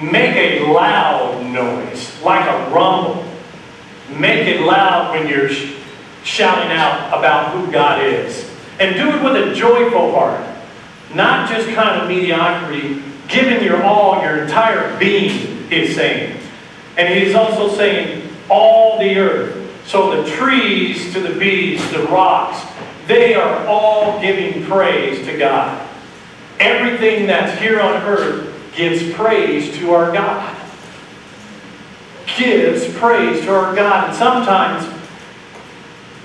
make 0.00 0.36
a 0.36 0.70
loud 0.70 1.44
noise, 1.46 2.20
like 2.22 2.46
a 2.48 2.70
rumble. 2.70 3.24
Make 4.10 4.46
it 4.46 4.60
loud 4.60 5.12
when 5.12 5.28
you're 5.28 5.48
shouting 6.26 6.72
out 6.72 7.16
about 7.16 7.52
who 7.52 7.70
God 7.72 8.04
is. 8.04 8.50
And 8.80 8.96
do 8.96 9.08
it 9.16 9.22
with 9.22 9.48
a 9.48 9.54
joyful 9.54 10.12
heart, 10.12 10.44
not 11.14 11.48
just 11.48 11.68
kind 11.68 12.02
of 12.02 12.08
mediocrity, 12.08 13.02
giving 13.28 13.64
your 13.64 13.82
all, 13.82 14.20
your 14.20 14.42
entire 14.42 14.98
being, 14.98 15.68
he's 15.70 15.94
saying. 15.94 16.38
And 16.98 17.14
he's 17.14 17.34
also 17.34 17.74
saying, 17.74 18.28
all 18.50 18.98
the 18.98 19.16
earth. 19.18 19.86
So 19.86 20.22
the 20.22 20.30
trees 20.32 21.12
to 21.14 21.20
the 21.20 21.38
bees, 21.38 21.90
the 21.92 22.02
rocks, 22.04 22.60
they 23.06 23.34
are 23.34 23.64
all 23.66 24.20
giving 24.20 24.64
praise 24.64 25.24
to 25.26 25.38
God. 25.38 25.88
Everything 26.58 27.26
that's 27.28 27.58
here 27.60 27.80
on 27.80 28.02
earth 28.02 28.52
gives 28.74 29.12
praise 29.14 29.76
to 29.78 29.92
our 29.92 30.12
God. 30.12 30.56
Gives 32.36 32.92
praise 32.98 33.44
to 33.44 33.54
our 33.54 33.76
God. 33.76 34.08
And 34.08 34.16
sometimes 34.16 34.95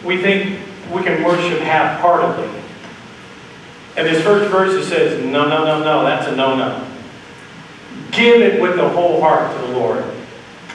we 0.03 0.21
think 0.21 0.59
we 0.91 1.03
can 1.03 1.23
worship 1.23 1.59
half-heartedly. 1.59 2.61
And 3.97 4.07
this 4.07 4.23
first 4.23 4.49
verse 4.49 4.73
it 4.73 4.89
says, 4.89 5.23
no, 5.23 5.47
no, 5.47 5.65
no, 5.65 5.83
no, 5.83 6.03
that's 6.03 6.27
a 6.27 6.35
no-no. 6.35 6.87
Give 8.11 8.41
it 8.41 8.61
with 8.61 8.77
the 8.77 8.87
whole 8.87 9.19
heart 9.19 9.53
to 9.55 9.67
the 9.67 9.73
Lord. 9.73 10.03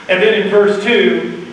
And 0.09 0.21
then 0.21 0.41
in 0.41 0.49
verse 0.49 0.83
2, 0.83 1.47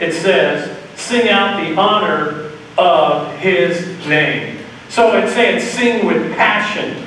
it 0.00 0.12
says, 0.12 0.76
sing 0.96 1.28
out 1.28 1.60
the 1.62 1.78
honor 1.78 2.50
of 2.78 3.36
his 3.38 4.06
name. 4.06 4.58
So 4.88 5.16
it's 5.18 5.32
saying 5.32 5.60
sing 5.60 6.06
with 6.06 6.34
passion 6.36 7.06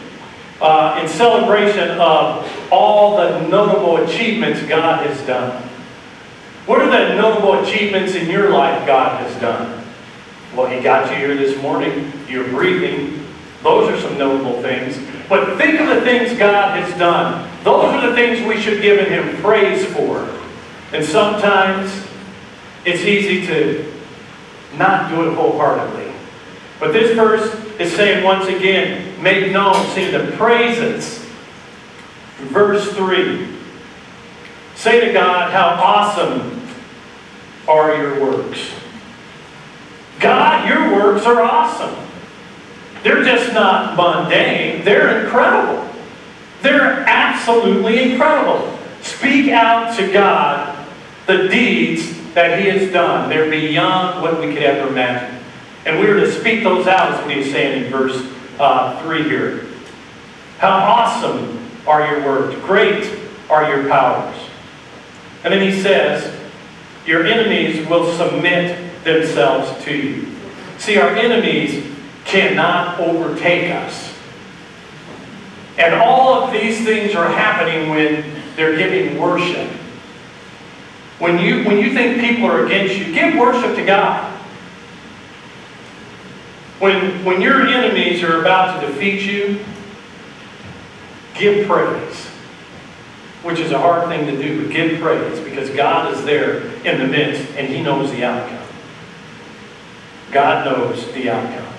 uh, 0.61 0.99
in 1.01 1.07
celebration 1.07 1.89
of 1.99 2.47
all 2.71 3.17
the 3.17 3.47
notable 3.47 3.97
achievements 3.97 4.61
God 4.63 5.05
has 5.05 5.19
done. 5.25 5.63
What 6.67 6.81
are 6.81 6.89
the 6.89 7.15
notable 7.15 7.63
achievements 7.63 8.13
in 8.13 8.29
your 8.29 8.51
life 8.51 8.85
God 8.85 9.25
has 9.25 9.41
done? 9.41 9.80
Well, 10.55 10.67
He 10.67 10.81
got 10.81 11.09
you 11.11 11.17
here 11.17 11.35
this 11.35 11.59
morning. 11.61 12.11
You're 12.27 12.47
breathing. 12.49 13.25
Those 13.63 13.89
are 13.89 13.99
some 13.99 14.17
notable 14.17 14.61
things. 14.61 14.97
But 15.29 15.57
think 15.57 15.79
of 15.79 15.87
the 15.87 16.01
things 16.01 16.37
God 16.37 16.77
has 16.77 16.97
done. 16.97 17.49
Those 17.63 17.85
are 17.85 18.09
the 18.09 18.15
things 18.15 18.45
we 18.45 18.59
should 18.59 18.81
give 18.81 19.07
Him 19.07 19.41
praise 19.41 19.85
for. 19.85 20.27
And 20.91 21.05
sometimes 21.05 22.05
it's 22.83 23.01
easy 23.01 23.45
to 23.47 23.93
not 24.77 25.09
do 25.09 25.29
it 25.29 25.35
wholeheartedly. 25.35 26.11
But 26.79 26.93
this 26.93 27.15
verse 27.15 27.53
is 27.79 27.93
saying 27.95 28.23
once 28.23 28.47
again, 28.47 29.21
make 29.21 29.51
known, 29.51 29.85
sing 29.89 30.11
the 30.11 30.35
praises. 30.35 31.19
Verse 32.39 32.91
3. 32.93 33.47
Say 34.75 35.05
to 35.05 35.13
God, 35.13 35.51
how 35.51 35.81
awesome 35.81 36.67
are 37.67 37.95
your 37.95 38.19
works. 38.19 38.80
God, 40.21 40.69
your 40.69 40.93
works 40.95 41.25
are 41.25 41.41
awesome. 41.41 41.95
They're 43.03 43.23
just 43.23 43.53
not 43.53 43.97
mundane, 43.97 44.85
they're 44.85 45.23
incredible. 45.23 45.89
They're 46.61 47.03
absolutely 47.07 48.11
incredible. 48.11 48.77
Speak 49.01 49.49
out 49.49 49.97
to 49.97 50.11
God 50.13 50.77
the 51.25 51.47
deeds 51.47 52.33
that 52.33 52.59
He 52.59 52.69
has 52.69 52.91
done. 52.91 53.29
They're 53.29 53.49
beyond 53.49 54.21
what 54.21 54.39
we 54.39 54.53
could 54.53 54.61
ever 54.61 54.89
imagine. 54.89 55.43
And 55.85 55.99
we 55.99 56.05
are 56.05 56.19
to 56.19 56.31
speak 56.31 56.63
those 56.63 56.85
out, 56.85 57.13
is 57.13 57.25
what 57.25 57.35
He's 57.35 57.51
saying 57.51 57.85
in 57.85 57.91
verse 57.91 58.31
uh, 58.59 59.01
3 59.03 59.23
here. 59.23 59.65
How 60.59 60.69
awesome 60.69 61.67
are 61.87 62.05
your 62.05 62.23
works! 62.23 62.55
Great 62.63 63.19
are 63.49 63.75
your 63.75 63.89
powers. 63.89 64.37
And 65.43 65.51
then 65.51 65.61
He 65.61 65.81
says, 65.81 66.39
Your 67.07 67.25
enemies 67.25 67.87
will 67.87 68.15
submit 68.15 68.90
themselves 69.03 69.83
to 69.85 69.95
you. 69.95 70.27
See, 70.77 70.97
our 70.97 71.09
enemies 71.09 71.85
cannot 72.25 72.99
overtake 72.99 73.71
us. 73.71 74.13
And 75.77 75.95
all 75.95 76.43
of 76.43 76.51
these 76.51 76.83
things 76.83 77.15
are 77.15 77.27
happening 77.27 77.89
when 77.89 78.23
they're 78.55 78.77
giving 78.77 79.19
worship. 79.19 79.67
When 81.19 81.39
you, 81.39 81.63
when 81.63 81.77
you 81.77 81.93
think 81.93 82.19
people 82.19 82.45
are 82.45 82.65
against 82.65 82.97
you, 82.97 83.13
give 83.13 83.35
worship 83.35 83.75
to 83.75 83.85
God. 83.85 84.31
When, 86.79 87.23
when 87.23 87.41
your 87.41 87.67
enemies 87.67 88.23
are 88.23 88.41
about 88.41 88.81
to 88.81 88.87
defeat 88.87 89.21
you, 89.21 89.63
give 91.35 91.67
praise. 91.67 92.25
Which 93.43 93.59
is 93.59 93.71
a 93.71 93.77
hard 93.77 94.07
thing 94.07 94.25
to 94.25 94.41
do, 94.41 94.63
but 94.63 94.73
give 94.73 94.99
praise 94.99 95.39
because 95.39 95.69
God 95.71 96.13
is 96.13 96.23
there 96.25 96.65
in 96.85 96.99
the 96.99 97.07
midst 97.07 97.55
and 97.55 97.67
He 97.67 97.81
knows 97.81 98.11
the 98.11 98.23
outcome. 98.23 98.60
God 100.31 100.65
knows 100.65 101.11
the 101.13 101.29
outcome. 101.29 101.73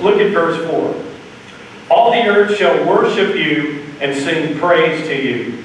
Look 0.00 0.16
at 0.16 0.32
verse 0.32 0.68
4. 0.70 1.04
All 1.90 2.12
the 2.12 2.26
earth 2.26 2.56
shall 2.56 2.86
worship 2.86 3.36
you 3.36 3.84
and 4.00 4.16
sing 4.16 4.58
praise 4.58 5.06
to 5.06 5.14
you. 5.14 5.64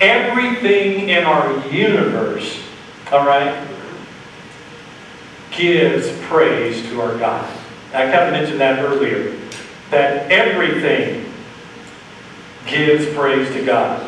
Everything 0.00 1.08
in 1.10 1.24
our 1.24 1.66
universe, 1.68 2.62
all 3.12 3.26
right, 3.26 3.66
gives 5.50 6.10
praise 6.22 6.82
to 6.88 7.00
our 7.02 7.16
God. 7.18 7.48
I 7.92 8.10
kind 8.10 8.24
of 8.24 8.32
mentioned 8.32 8.60
that 8.60 8.78
earlier. 8.78 9.36
That 9.90 10.30
everything 10.30 11.32
gives 12.66 13.12
praise 13.14 13.52
to 13.52 13.64
God. 13.64 14.06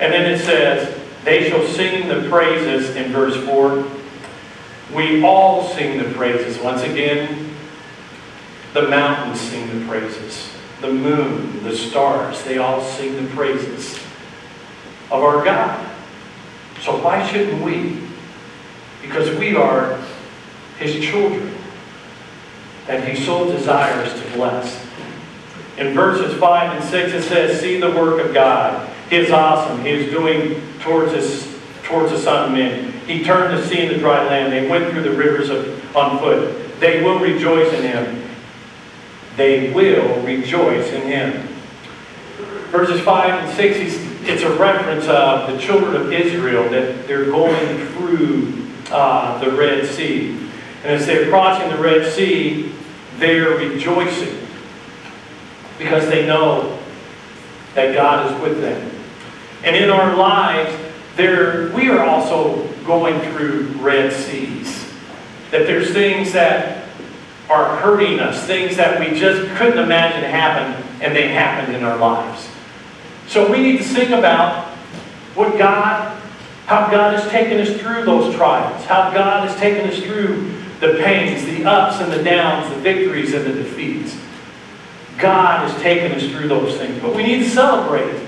And 0.00 0.12
then 0.12 0.32
it 0.32 0.38
says, 0.38 0.96
they 1.24 1.50
shall 1.50 1.66
sing 1.66 2.08
the 2.08 2.28
praises 2.28 2.94
in 2.96 3.12
verse 3.12 3.36
4. 3.44 3.97
We 4.94 5.22
all 5.22 5.68
sing 5.68 5.98
the 5.98 6.10
praises. 6.14 6.58
Once 6.58 6.82
again, 6.82 7.54
the 8.72 8.88
mountains 8.88 9.40
sing 9.40 9.78
the 9.78 9.86
praises. 9.86 10.50
The 10.80 10.92
moon, 10.92 11.62
the 11.64 11.76
stars, 11.76 12.42
they 12.44 12.58
all 12.58 12.80
sing 12.80 13.16
the 13.16 13.30
praises 13.34 13.96
of 15.10 15.22
our 15.22 15.44
God. 15.44 15.84
So 16.80 17.02
why 17.02 17.26
shouldn't 17.26 17.62
we? 17.62 18.00
Because 19.02 19.36
we 19.38 19.56
are 19.56 19.98
His 20.78 21.04
children 21.04 21.54
that 22.86 23.06
He 23.06 23.22
so 23.22 23.50
desires 23.50 24.12
to 24.12 24.30
bless. 24.30 24.86
In 25.76 25.94
verses 25.94 26.38
5 26.38 26.80
and 26.80 26.84
6 26.84 27.12
it 27.12 27.22
says, 27.22 27.60
See 27.60 27.80
the 27.80 27.90
work 27.90 28.24
of 28.24 28.32
God. 28.32 28.88
He 29.10 29.16
is 29.16 29.30
awesome. 29.30 29.82
He 29.84 29.90
is 29.90 30.10
doing 30.10 30.60
towards 30.80 31.12
us, 31.12 31.48
towards 31.82 32.12
us 32.12 32.24
Son 32.24 32.46
of 32.46 32.52
Man. 32.52 32.97
He 33.08 33.24
turned 33.24 33.56
the 33.56 33.66
sea 33.66 33.80
into 33.80 33.98
dry 33.98 34.26
land. 34.26 34.52
They 34.52 34.68
went 34.68 34.92
through 34.92 35.02
the 35.02 35.12
rivers 35.12 35.48
of, 35.48 35.96
on 35.96 36.18
foot. 36.18 36.78
They 36.78 37.02
will 37.02 37.18
rejoice 37.18 37.72
in 37.72 37.82
him. 37.82 38.28
They 39.36 39.72
will 39.72 40.22
rejoice 40.22 40.92
in 40.92 41.06
him. 41.06 41.48
Verses 42.70 43.00
5 43.00 43.44
and 43.44 43.56
6, 43.56 43.78
it's 44.28 44.42
a 44.42 44.54
reference 44.58 45.06
of 45.06 45.50
the 45.50 45.58
children 45.58 45.96
of 45.96 46.12
Israel 46.12 46.68
that 46.68 47.08
they're 47.08 47.24
going 47.24 47.86
through 47.88 48.68
uh, 48.90 49.42
the 49.42 49.52
Red 49.52 49.86
Sea. 49.86 50.32
And 50.84 50.92
as 50.92 51.06
they're 51.06 51.30
crossing 51.30 51.70
the 51.70 51.78
Red 51.78 52.12
Sea, 52.12 52.70
they're 53.16 53.56
rejoicing 53.56 54.46
because 55.78 56.10
they 56.10 56.26
know 56.26 56.78
that 57.74 57.94
God 57.94 58.30
is 58.30 58.42
with 58.42 58.60
them. 58.60 58.90
And 59.64 59.74
in 59.74 59.88
our 59.88 60.14
lives, 60.14 60.76
there, 61.16 61.70
we 61.74 61.88
are 61.88 62.04
also 62.04 62.68
going 62.88 63.20
through 63.30 63.64
Red 63.80 64.12
Seas. 64.12 64.90
That 65.52 65.66
there's 65.66 65.92
things 65.92 66.32
that 66.32 66.88
are 67.48 67.76
hurting 67.76 68.18
us, 68.18 68.44
things 68.46 68.76
that 68.76 68.98
we 68.98 69.16
just 69.16 69.48
couldn't 69.56 69.78
imagine 69.78 70.24
happen, 70.24 70.82
and 71.00 71.14
they 71.14 71.28
happened 71.28 71.76
in 71.76 71.84
our 71.84 71.96
lives. 71.96 72.48
So 73.28 73.50
we 73.52 73.62
need 73.62 73.78
to 73.78 73.84
sing 73.84 74.14
about 74.14 74.66
what 75.34 75.56
God, 75.58 76.20
how 76.66 76.90
God 76.90 77.18
has 77.18 77.30
taken 77.30 77.60
us 77.60 77.78
through 77.80 78.04
those 78.04 78.34
trials, 78.34 78.84
how 78.86 79.10
God 79.10 79.48
has 79.48 79.56
taken 79.60 79.88
us 79.88 80.02
through 80.02 80.54
the 80.80 81.00
pains, 81.02 81.44
the 81.44 81.64
ups 81.64 82.00
and 82.00 82.10
the 82.10 82.22
downs, 82.22 82.72
the 82.74 82.80
victories 82.80 83.34
and 83.34 83.44
the 83.44 83.52
defeats. 83.52 84.16
God 85.18 85.68
has 85.68 85.82
taken 85.82 86.12
us 86.12 86.22
through 86.30 86.48
those 86.48 86.76
things. 86.78 87.02
But 87.02 87.14
we 87.14 87.22
need 87.22 87.44
to 87.44 87.50
celebrate. 87.50 88.26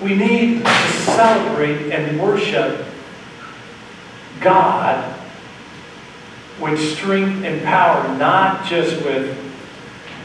We 0.00 0.14
need 0.14 0.64
to 0.64 0.70
celebrate 1.02 1.92
and 1.92 2.20
worship 2.20 2.86
God 4.40 5.16
with 6.60 6.78
strength 6.78 7.44
and 7.44 7.62
power, 7.62 8.16
not 8.18 8.66
just 8.66 9.02
with, 9.04 9.36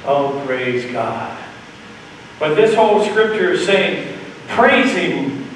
oh, 0.06 0.44
praise 0.46 0.92
God. 0.92 1.38
But 2.40 2.56
this 2.56 2.76
whole 2.76 3.04
scripture 3.06 3.54
is 3.54 3.66
saying, 3.66 4.18
praise 4.50 4.94
Him 4.94 5.48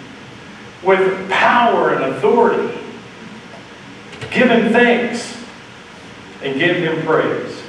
with 0.84 1.30
power 1.30 1.94
and 1.94 2.16
authority. 2.16 2.78
Give 4.32 4.50
Him 4.50 4.72
thanks 4.72 5.38
and 6.42 6.58
give 6.58 6.78
Him 6.78 7.06
praise. 7.06 7.62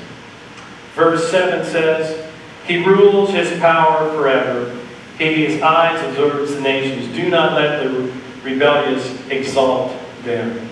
Verse 0.95 1.29
7 1.31 1.65
says, 1.67 2.31
He 2.67 2.85
rules 2.85 3.31
His 3.31 3.59
power 3.59 4.11
forever. 4.11 4.79
He, 5.19 5.47
His 5.47 5.61
eyes 5.63 6.01
observes 6.09 6.55
the 6.55 6.61
nations. 6.61 7.15
Do 7.17 7.29
not 7.29 7.55
let 7.55 7.83
the 7.83 8.13
rebellious 8.45 9.29
exalt 9.29 9.93
them. 10.23 10.70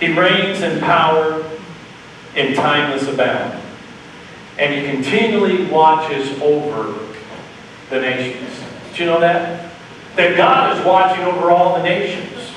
He 0.00 0.12
reigns 0.12 0.62
in 0.62 0.80
power 0.80 1.44
and 2.34 2.54
timeless 2.54 3.08
abound. 3.08 3.62
And 4.58 4.74
he 4.74 4.90
continually 4.90 5.66
watches 5.66 6.40
over 6.40 6.98
the 7.90 8.00
nations. 8.00 8.50
Do 8.94 9.04
you 9.04 9.10
know 9.10 9.20
that? 9.20 9.70
That 10.16 10.36
God 10.36 10.76
is 10.76 10.84
watching 10.84 11.24
over 11.24 11.50
all 11.50 11.76
the 11.76 11.82
nations. 11.82 12.50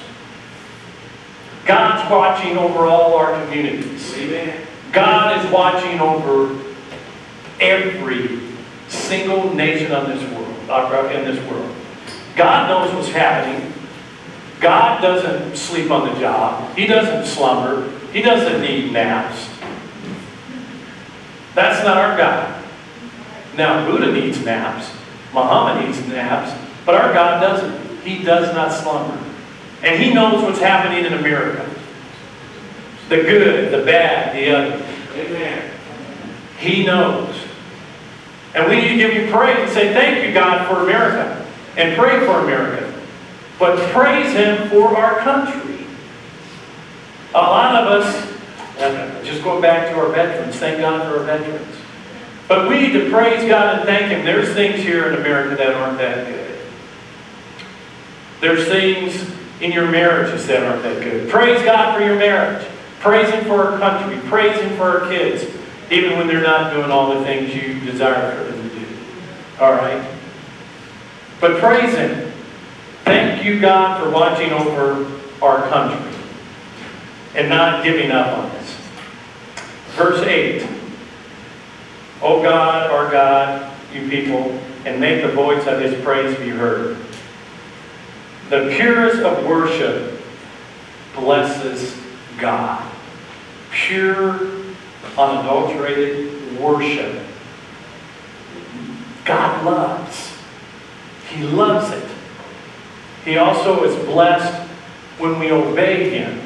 God's 1.65 2.09
watching 2.09 2.57
over 2.57 2.85
all 2.85 3.15
our 3.15 3.43
communities. 3.43 4.13
Amen. 4.17 4.65
God 4.91 5.43
is 5.43 5.51
watching 5.51 5.99
over 5.99 6.57
every 7.59 8.39
single 8.87 9.53
nation 9.53 9.91
of 9.91 10.07
this 10.07 10.23
world, 10.31 10.69
uh, 10.69 11.09
in 11.13 11.25
this 11.25 11.51
world. 11.51 11.75
God 12.35 12.69
knows 12.69 12.95
what's 12.95 13.09
happening. 13.09 13.68
God 14.59 15.01
doesn't 15.01 15.55
sleep 15.55 15.89
on 15.89 16.13
the 16.13 16.19
job. 16.19 16.75
He 16.75 16.85
doesn't 16.85 17.25
slumber. 17.25 17.89
He 18.11 18.21
doesn't 18.21 18.61
need 18.61 18.91
naps. 18.91 19.49
That's 21.55 21.83
not 21.85 21.97
our 21.97 22.17
God. 22.17 22.63
Now, 23.55 23.89
Buddha 23.89 24.11
needs 24.11 24.43
naps. 24.43 24.91
Muhammad 25.33 25.85
needs 25.85 26.05
naps. 26.07 26.57
But 26.85 26.95
our 26.95 27.13
God 27.13 27.39
doesn't. 27.39 28.01
He 28.01 28.23
does 28.23 28.53
not 28.53 28.71
slumber. 28.71 29.17
And 29.83 30.01
He 30.01 30.13
knows 30.13 30.43
what's 30.43 30.59
happening 30.59 31.05
in 31.05 31.13
America. 31.13 31.69
The 33.07 33.17
good, 33.17 33.71
the 33.71 33.85
bad, 33.85 34.35
the 34.35 34.51
ugly. 34.51 34.85
Amen. 35.15 35.71
He 36.59 36.85
knows. 36.85 37.35
And 38.53 38.69
we 38.69 38.81
need 38.81 38.89
to 38.89 38.97
give 38.97 39.13
you 39.13 39.31
praise 39.31 39.57
and 39.57 39.69
say, 39.71 39.93
thank 39.93 40.25
you, 40.25 40.33
God, 40.33 40.67
for 40.67 40.83
America. 40.83 41.45
And 41.77 41.97
pray 41.97 42.19
for 42.25 42.39
America 42.39 42.88
but 43.59 43.77
praise 43.91 44.31
Him 44.33 44.69
for 44.69 44.97
our 44.97 45.19
country. 45.19 45.85
A 47.35 47.37
lot 47.37 47.75
of 47.75 48.01
us, 48.01 49.25
just 49.25 49.43
going 49.43 49.61
back 49.61 49.89
to 49.89 49.99
our 49.99 50.09
veterans, 50.09 50.55
thank 50.55 50.79
God 50.79 51.03
for 51.03 51.19
our 51.19 51.25
veterans. 51.25 51.75
But 52.47 52.67
we 52.67 52.81
need 52.81 52.93
to 52.93 53.11
praise 53.11 53.47
God 53.47 53.75
and 53.75 53.85
thank 53.85 54.07
Him. 54.07 54.25
There's 54.25 54.53
things 54.55 54.79
here 54.79 55.07
in 55.09 55.19
America 55.19 55.55
that 55.57 55.73
aren't 55.75 55.99
that 55.99 56.25
good. 56.25 56.57
There's 58.41 58.67
things 58.67 59.29
in 59.61 59.71
your 59.71 59.91
marriages 59.91 60.47
that 60.47 60.63
aren't 60.63 60.81
that 60.83 61.03
good. 61.03 61.29
Praise 61.29 61.61
God 61.63 61.95
for 61.95 62.03
your 62.03 62.15
marriage. 62.15 62.65
Praise 63.01 63.29
Him 63.29 63.45
for 63.45 63.65
our 63.65 63.77
country. 63.77 64.17
Praise 64.29 64.59
Him 64.59 64.75
for 64.77 65.01
our 65.01 65.09
kids, 65.09 65.43
even 65.91 66.17
when 66.17 66.27
they're 66.27 66.41
not 66.41 66.73
doing 66.73 66.89
all 66.89 67.13
the 67.13 67.23
things 67.25 67.53
you 67.53 67.79
desire 67.81 68.35
for 68.35 68.51
them 68.51 68.69
to 68.69 68.75
do. 68.79 68.85
All 69.59 69.73
right? 69.73 70.03
But 71.39 71.59
praise 71.59 71.93
Him. 71.93 72.28
Thank 73.09 73.43
you, 73.43 73.59
God, 73.59 74.03
for 74.03 74.11
watching 74.11 74.51
over 74.51 75.19
our 75.41 75.67
country 75.67 76.15
and 77.33 77.49
not 77.49 77.83
giving 77.83 78.11
up 78.11 78.37
on 78.37 78.45
us. 78.51 78.77
Verse 79.95 80.21
8. 80.21 80.67
O 82.21 82.43
God, 82.43 82.91
our 82.91 83.09
God, 83.09 83.75
you 83.91 84.07
people, 84.07 84.61
and 84.85 84.99
make 85.01 85.23
the 85.23 85.31
voice 85.31 85.65
of 85.65 85.81
his 85.81 85.99
praise 86.03 86.37
be 86.37 86.49
heard. 86.49 86.97
The 88.49 88.75
purest 88.77 89.23
of 89.23 89.43
worship 89.43 90.21
blesses 91.15 91.99
God. 92.37 92.91
Pure, 93.71 94.39
unadulterated 95.17 96.59
worship. 96.59 97.23
God 99.25 99.65
loves. 99.65 100.31
He 101.29 101.41
loves 101.41 101.91
it. 101.91 102.18
He 103.29 103.37
also 103.37 103.83
is 103.83 103.95
blessed 104.05 104.67
when 105.19 105.37
we 105.37 105.51
obey 105.51 106.09
Him. 106.09 106.41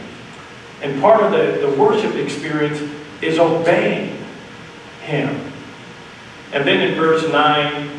And 0.82 1.00
part 1.00 1.24
of 1.24 1.32
the, 1.32 1.66
the 1.66 1.82
worship 1.82 2.14
experience 2.16 2.82
is 3.22 3.40
obeying 3.40 4.18
Him. 5.02 5.54
And 6.52 6.68
then 6.68 6.82
in 6.82 6.96
verse 6.96 7.24
9, 7.32 7.90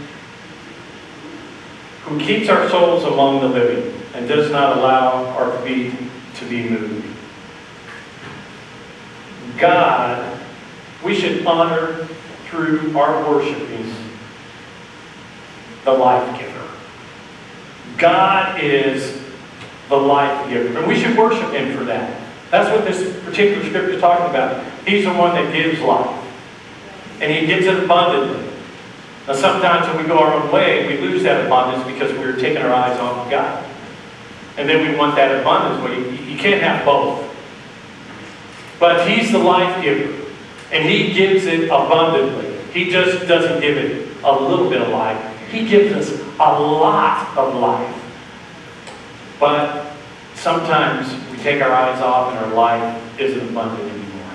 who 2.02 2.20
keeps 2.20 2.50
our 2.50 2.68
souls 2.68 3.04
among 3.04 3.40
the 3.40 3.48
living 3.48 3.98
and 4.12 4.28
does 4.28 4.50
not 4.50 4.76
allow 4.76 5.28
our 5.28 5.58
feet 5.62 5.94
to 6.34 6.44
be 6.46 6.68
moved. 6.68 7.06
God, 9.56 10.38
we 11.02 11.14
should 11.14 11.46
honor 11.46 12.06
through 12.48 12.98
our 12.98 13.30
worshiping 13.30 13.94
the 15.84 15.92
life 15.92 16.38
giver. 16.38 16.43
God 17.98 18.60
is 18.60 19.20
the 19.88 19.96
life 19.96 20.48
giver. 20.48 20.78
And 20.78 20.86
we 20.86 20.98
should 21.00 21.16
worship 21.16 21.52
Him 21.52 21.76
for 21.76 21.84
that. 21.84 22.20
That's 22.50 22.70
what 22.70 22.84
this 22.84 23.24
particular 23.24 23.64
scripture 23.64 23.90
is 23.90 24.00
talking 24.00 24.26
about. 24.30 24.64
He's 24.86 25.04
the 25.04 25.12
one 25.12 25.34
that 25.34 25.52
gives 25.52 25.80
life. 25.80 26.22
And 27.20 27.32
He 27.32 27.46
gives 27.46 27.66
it 27.66 27.84
abundantly. 27.84 28.50
Now, 29.26 29.34
sometimes 29.34 29.86
when 29.88 29.98
we 29.98 30.04
go 30.04 30.18
our 30.18 30.34
own 30.34 30.52
way, 30.52 30.86
we 30.86 30.98
lose 30.98 31.22
that 31.22 31.46
abundance 31.46 31.86
because 31.90 32.12
we're 32.18 32.36
taking 32.36 32.62
our 32.62 32.72
eyes 32.72 32.98
off 32.98 33.24
of 33.24 33.30
God. 33.30 33.64
And 34.56 34.68
then 34.68 34.88
we 34.88 34.96
want 34.96 35.16
that 35.16 35.40
abundance. 35.40 35.82
Well, 35.82 35.94
you, 35.94 36.10
you 36.32 36.38
can't 36.38 36.62
have 36.62 36.84
both. 36.84 37.30
But 38.78 39.08
He's 39.08 39.32
the 39.32 39.38
life 39.38 39.82
giver. 39.82 40.30
And 40.72 40.88
He 40.88 41.12
gives 41.12 41.46
it 41.46 41.64
abundantly. 41.64 42.56
He 42.72 42.90
just 42.90 43.26
doesn't 43.26 43.60
give 43.60 43.76
it 43.76 44.16
a 44.24 44.32
little 44.32 44.68
bit 44.68 44.82
of 44.82 44.88
life. 44.88 45.50
He 45.50 45.66
gives 45.66 45.94
us 45.94 46.23
a 46.38 46.60
lot 46.60 47.36
of 47.36 47.54
life. 47.54 48.00
But 49.38 49.92
sometimes 50.34 51.12
we 51.30 51.38
take 51.38 51.62
our 51.62 51.72
eyes 51.72 52.00
off 52.00 52.32
and 52.32 52.44
our 52.44 52.54
life 52.54 53.20
isn't 53.20 53.48
abundant 53.48 53.90
anymore. 53.90 54.32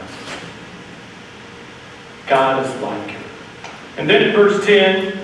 God 2.28 2.66
is 2.66 2.82
like 2.82 3.12
it. 3.12 3.22
And 3.98 4.10
then 4.10 4.30
in 4.30 4.36
verse 4.36 4.66
10, 4.66 5.20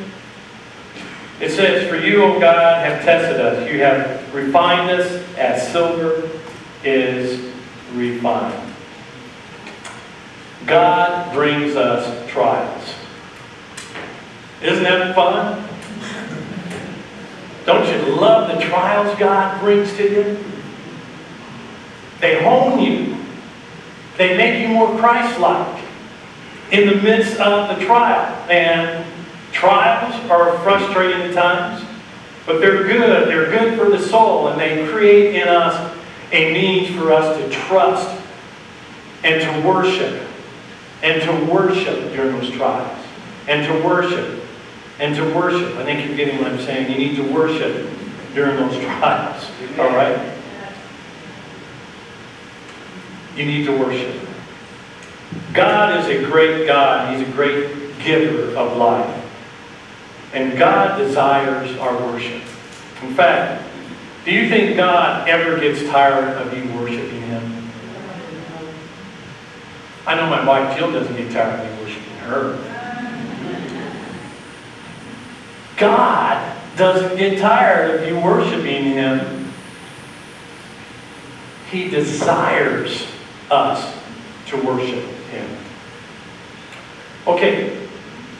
it 1.39 1.51
says, 1.51 1.89
For 1.89 1.95
you, 1.95 2.23
O 2.23 2.39
God, 2.39 2.85
have 2.85 3.03
tested 3.03 3.39
us. 3.39 3.69
You 3.69 3.79
have 3.79 4.33
refined 4.33 4.89
us 4.89 5.07
as 5.37 5.71
silver 5.71 6.29
is 6.83 7.53
refined. 7.93 8.73
God 10.65 11.33
brings 11.33 11.75
us 11.75 12.29
trials. 12.29 12.93
Isn't 14.61 14.83
that 14.83 15.13
fun? 15.13 15.64
Don't 17.65 17.87
you 17.87 18.15
love 18.15 18.53
the 18.53 18.63
trials 18.63 19.17
God 19.17 19.59
brings 19.59 19.91
to 19.97 20.03
you? 20.03 20.37
They 22.21 22.43
hone 22.43 22.79
you. 22.79 23.17
They 24.17 24.37
make 24.37 24.61
you 24.61 24.73
more 24.73 24.97
Christ-like 24.97 25.83
in 26.71 26.87
the 26.87 26.95
midst 26.95 27.39
of 27.39 27.77
the 27.77 27.85
trial. 27.85 28.31
And 28.49 29.05
trials 29.51 30.13
are 30.29 30.57
frustrating 30.59 31.21
at 31.21 31.33
times, 31.33 31.83
but 32.45 32.59
they're 32.59 32.83
good. 32.83 33.27
They're 33.27 33.49
good 33.49 33.79
for 33.79 33.89
the 33.89 33.99
soul, 33.99 34.49
and 34.49 34.61
they 34.61 34.87
create 34.87 35.35
in 35.35 35.47
us 35.47 35.95
a 36.31 36.53
means 36.53 36.95
for 36.95 37.11
us 37.11 37.37
to 37.37 37.49
trust 37.49 38.21
and 39.23 39.41
to 39.41 39.67
worship 39.67 40.27
and 41.01 41.21
to 41.21 41.51
worship 41.51 42.13
during 42.13 42.39
those 42.39 42.51
trials 42.51 43.05
and 43.47 43.65
to 43.65 43.87
worship 43.87 44.44
and 44.99 45.15
to 45.15 45.23
worship. 45.35 45.75
I 45.75 45.83
think 45.83 46.07
you're 46.07 46.15
getting 46.15 46.41
what 46.41 46.51
I'm 46.51 46.59
saying. 46.59 46.91
You 46.91 46.97
need 46.97 47.15
to 47.17 47.33
worship 47.33 47.89
during 48.33 48.57
those 48.57 48.77
trials. 48.83 49.45
All 49.77 49.95
right? 49.95 50.33
You 53.35 53.45
need 53.45 53.65
to 53.65 53.77
worship. 53.77 54.21
God 55.53 55.99
is 55.99 56.07
a 56.07 56.25
great 56.25 56.65
God. 56.65 57.17
He's 57.17 57.27
a 57.27 57.31
great 57.31 57.99
giver 57.99 58.55
of 58.55 58.77
life. 58.77 59.21
And 60.33 60.57
God 60.57 60.97
desires 60.97 61.77
our 61.77 61.97
worship. 61.97 62.41
In 63.01 63.13
fact, 63.13 63.63
do 64.23 64.31
you 64.31 64.49
think 64.49 64.75
God 64.75 65.27
ever 65.27 65.59
gets 65.59 65.83
tired 65.89 66.37
of 66.37 66.57
you 66.57 66.73
worshiping 66.73 67.21
Him? 67.21 67.69
I 70.07 70.15
know 70.15 70.27
my 70.27 70.45
wife 70.45 70.77
Jill 70.77 70.91
doesn't 70.91 71.15
get 71.15 71.31
tired 71.31 71.59
of 71.59 71.71
me 71.71 71.83
worshiping 71.83 72.17
her. 72.17 72.74
God 75.77 76.55
doesn't 76.77 77.17
get 77.17 77.39
tired 77.39 77.95
of 77.99 78.07
you 78.07 78.19
worshiping 78.19 78.83
Him. 78.83 79.51
He 81.69 81.89
desires 81.89 83.07
us 83.51 83.95
to 84.47 84.61
worship 84.61 85.03
Him. 85.29 85.57
Okay, 87.27 87.87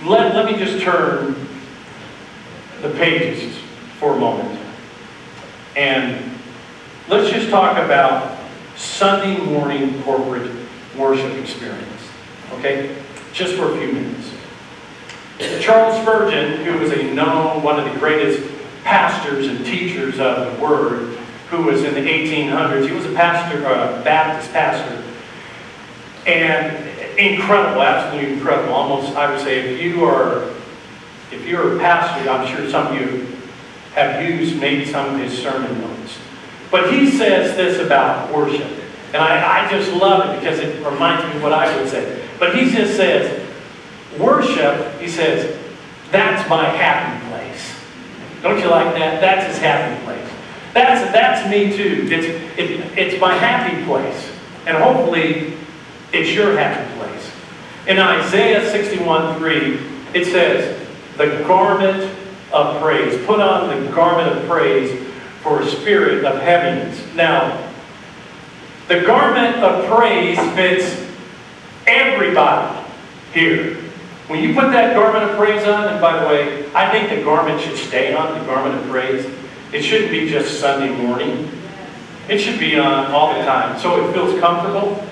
let, 0.04 0.36
let 0.36 0.46
me 0.46 0.58
just 0.58 0.84
turn 0.84 1.36
the 2.82 2.90
pages 2.92 3.58
for 4.00 4.16
a 4.16 4.20
moment. 4.20 4.60
And 5.76 6.32
let's 7.08 7.32
just 7.32 7.50
talk 7.50 7.78
about 7.78 8.38
Sunday 8.76 9.44
morning 9.44 10.02
corporate 10.04 10.52
worship 10.98 11.34
experience. 11.34 12.02
Okay? 12.54 12.96
Just 13.34 13.56
for 13.56 13.74
a 13.74 13.78
few 13.78 13.92
minutes. 13.92 14.25
Charles 15.62 16.02
Spurgeon, 16.02 16.64
who 16.66 16.78
was 16.78 16.92
a 16.92 17.04
known, 17.14 17.64
one 17.64 17.80
of 17.80 17.92
the 17.92 18.00
greatest 18.00 18.52
pastors 18.84 19.48
and 19.48 19.66
teachers 19.66 20.20
of 20.20 20.56
the 20.56 20.64
Word, 20.64 21.18
who 21.50 21.64
was 21.64 21.84
in 21.84 21.94
the 21.94 22.02
1800s, 22.02 22.88
he 22.88 22.94
was 22.94 23.06
a 23.06 23.14
pastor, 23.14 23.64
a 23.66 24.02
Baptist 24.04 24.52
pastor, 24.52 25.04
and 26.26 26.86
incredible, 27.18 27.82
absolutely 27.82 28.34
incredible. 28.34 28.74
Almost, 28.74 29.16
I 29.16 29.32
would 29.32 29.42
say, 29.42 29.74
if 29.74 29.82
you 29.82 30.04
are, 30.06 30.50
if 31.32 31.46
you're 31.48 31.78
a 31.78 31.80
pastor, 31.80 32.30
I'm 32.30 32.48
sure 32.48 32.70
some 32.70 32.88
of 32.88 33.02
you 33.02 33.28
have 33.94 34.28
used 34.30 34.60
maybe 34.60 34.86
some 34.86 35.16
of 35.16 35.22
his 35.22 35.38
sermon 35.42 35.80
notes. 35.82 36.18
But 36.72 36.92
he 36.94 37.10
says 37.10 37.56
this 37.56 37.80
about 37.80 38.34
worship, 38.34 38.68
and 39.14 39.18
I, 39.18 39.66
I 39.66 39.72
just 39.72 39.92
love 39.94 40.30
it 40.30 40.40
because 40.40 40.60
it 40.60 40.86
reminds 40.86 41.26
me 41.26 41.38
of 41.38 41.44
what 41.44 41.54
I 41.54 41.76
would 41.78 41.90
say. 41.90 42.28
But 42.40 42.56
he 42.56 42.70
just 42.70 42.98
says, 42.98 43.45
Worship, 44.20 45.00
he 45.00 45.08
says, 45.08 45.58
that's 46.12 46.48
my 46.50 46.66
happy 46.66 47.28
place. 47.30 47.76
Don't 48.42 48.60
you 48.60 48.70
like 48.70 48.94
that? 48.96 49.20
That's 49.22 49.48
his 49.48 49.58
happy 49.58 50.04
place. 50.06 50.30
That's, 50.74 51.12
that's 51.12 51.50
me 51.50 51.76
too. 51.76 52.08
It's, 52.12 52.26
it, 52.58 52.98
it's 52.98 53.20
my 53.20 53.34
happy 53.34 53.84
place. 53.86 54.32
And 54.66 54.78
hopefully, 54.78 55.54
it's 56.12 56.32
your 56.32 56.58
happy 56.58 56.98
place. 56.98 57.32
In 57.88 58.00
Isaiah 58.00 58.70
61 58.72 59.38
3, 59.38 59.80
it 60.14 60.26
says, 60.26 60.88
the 61.18 61.44
garment 61.48 62.12
of 62.52 62.82
praise. 62.82 63.24
Put 63.26 63.40
on 63.40 63.84
the 63.84 63.92
garment 63.92 64.38
of 64.38 64.48
praise 64.48 65.08
for 65.42 65.62
a 65.62 65.68
spirit 65.68 66.26
of 66.26 66.42
heaviness. 66.42 67.02
Now, 67.16 67.72
the 68.88 69.02
garment 69.02 69.58
of 69.58 69.86
praise 69.90 70.38
fits 70.56 71.06
everybody 71.88 72.88
here. 73.34 73.75
When 74.28 74.44
you 74.44 74.56
put 74.56 74.72
that 74.72 74.96
garment 74.96 75.30
of 75.30 75.38
praise 75.38 75.66
on, 75.68 75.88
and 75.88 76.02
by 76.02 76.20
the 76.20 76.28
way, 76.28 76.72
I 76.74 76.92
think 76.92 77.10
the 77.10 77.24
garment 77.24 77.62
should 77.62 77.78
stay 77.78 78.16
on, 78.16 78.40
the 78.40 78.46
garment 78.46 78.82
of 78.82 78.90
praise. 78.90 79.26
It 79.72 79.84
shouldn't 79.84 80.12
be 80.12 80.28
just 80.28 80.60
Sunday 80.60 80.96
morning. 80.96 81.52
It 82.28 82.40
should 82.40 82.60
be 82.60 82.80
on 82.80 83.12
all 83.12 83.36
the 83.38 83.46
time, 83.46 83.80
so 83.80 84.08
it 84.10 84.14
feels 84.14 84.40
comfortable. 84.40 85.06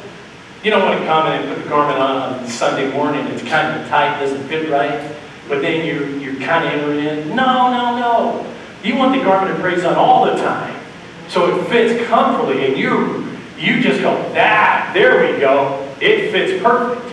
You 0.64 0.72
don't 0.72 0.82
want 0.84 1.00
to 1.00 1.06
come 1.06 1.28
in 1.28 1.42
and 1.42 1.54
put 1.54 1.64
the 1.64 1.70
garment 1.70 2.00
on 2.00 2.40
on 2.40 2.48
Sunday 2.48 2.92
morning. 2.92 3.26
It's 3.28 3.44
kind 3.44 3.80
of 3.80 3.88
tight, 3.88 4.20
doesn't 4.20 4.48
fit 4.48 4.70
right. 4.70 5.16
But 5.48 5.62
then 5.62 5.86
you're, 5.86 6.10
you're 6.18 6.42
kind 6.42 6.66
of 6.66 6.74
entering 6.74 7.06
in. 7.06 7.36
No, 7.36 7.70
no, 7.70 8.00
no. 8.00 8.56
You 8.84 8.96
want 8.96 9.16
the 9.16 9.24
garment 9.24 9.52
of 9.54 9.62
praise 9.62 9.84
on 9.84 9.96
all 9.96 10.26
the 10.26 10.36
time. 10.42 10.80
So 11.28 11.60
it 11.60 11.68
fits 11.68 12.08
comfortably, 12.08 12.66
and 12.66 12.78
you 12.78 13.30
you 13.58 13.80
just 13.80 14.02
go, 14.02 14.12
that, 14.34 14.92
there 14.94 15.32
we 15.32 15.40
go. 15.40 15.88
It 16.02 16.32
fits 16.32 16.62
perfect. 16.62 17.13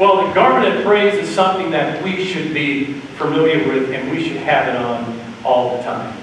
Well, 0.00 0.26
the 0.26 0.32
garment 0.32 0.74
of 0.74 0.82
praise 0.82 1.12
is 1.12 1.28
something 1.28 1.70
that 1.72 2.02
we 2.02 2.24
should 2.24 2.54
be 2.54 2.94
familiar 3.18 3.58
with 3.68 3.90
and 3.90 4.10
we 4.10 4.26
should 4.26 4.38
have 4.38 4.66
it 4.68 4.76
on 4.76 5.20
all 5.44 5.76
the 5.76 5.82
time. 5.82 6.16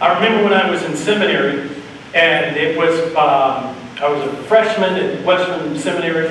I 0.00 0.14
remember 0.14 0.44
when 0.44 0.54
I 0.54 0.70
was 0.70 0.82
in 0.84 0.96
seminary, 0.96 1.68
and 2.14 2.56
it 2.56 2.78
was, 2.78 2.98
um, 3.14 3.76
I 4.00 4.08
was 4.08 4.26
a 4.26 4.42
freshman 4.44 4.94
at 4.94 5.22
Western 5.22 5.78
Seminary, 5.78 6.28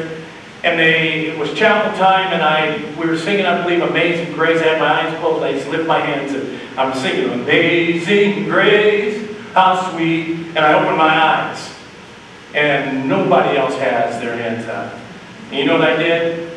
and 0.64 0.80
they, 0.80 1.28
it 1.28 1.38
was 1.38 1.54
chapel 1.54 1.96
time, 1.96 2.34
and 2.34 2.42
I, 2.42 2.84
we 3.00 3.06
were 3.06 3.20
singing, 3.20 3.46
I 3.46 3.62
believe, 3.62 3.84
Amazing 3.84 4.34
Grace. 4.34 4.60
I 4.60 4.70
had 4.70 4.80
my 4.80 5.04
eyes 5.04 5.20
closed, 5.20 5.44
I 5.44 5.52
just 5.52 5.70
lift 5.70 5.86
my 5.86 6.00
hands, 6.00 6.34
and 6.34 6.60
I'm 6.76 6.96
singing, 6.96 7.30
Amazing 7.34 8.46
Grace, 8.46 9.30
how 9.54 9.92
sweet, 9.92 10.38
and 10.48 10.58
I 10.58 10.74
opened 10.74 10.98
my 10.98 11.24
eyes, 11.24 11.72
and 12.56 13.08
nobody 13.08 13.60
else 13.60 13.76
has 13.76 14.20
their 14.20 14.36
hands 14.36 14.68
up. 14.68 15.00
And 15.50 15.60
you 15.60 15.66
know 15.66 15.78
what 15.78 15.88
I 15.88 15.98
did? 15.98 16.53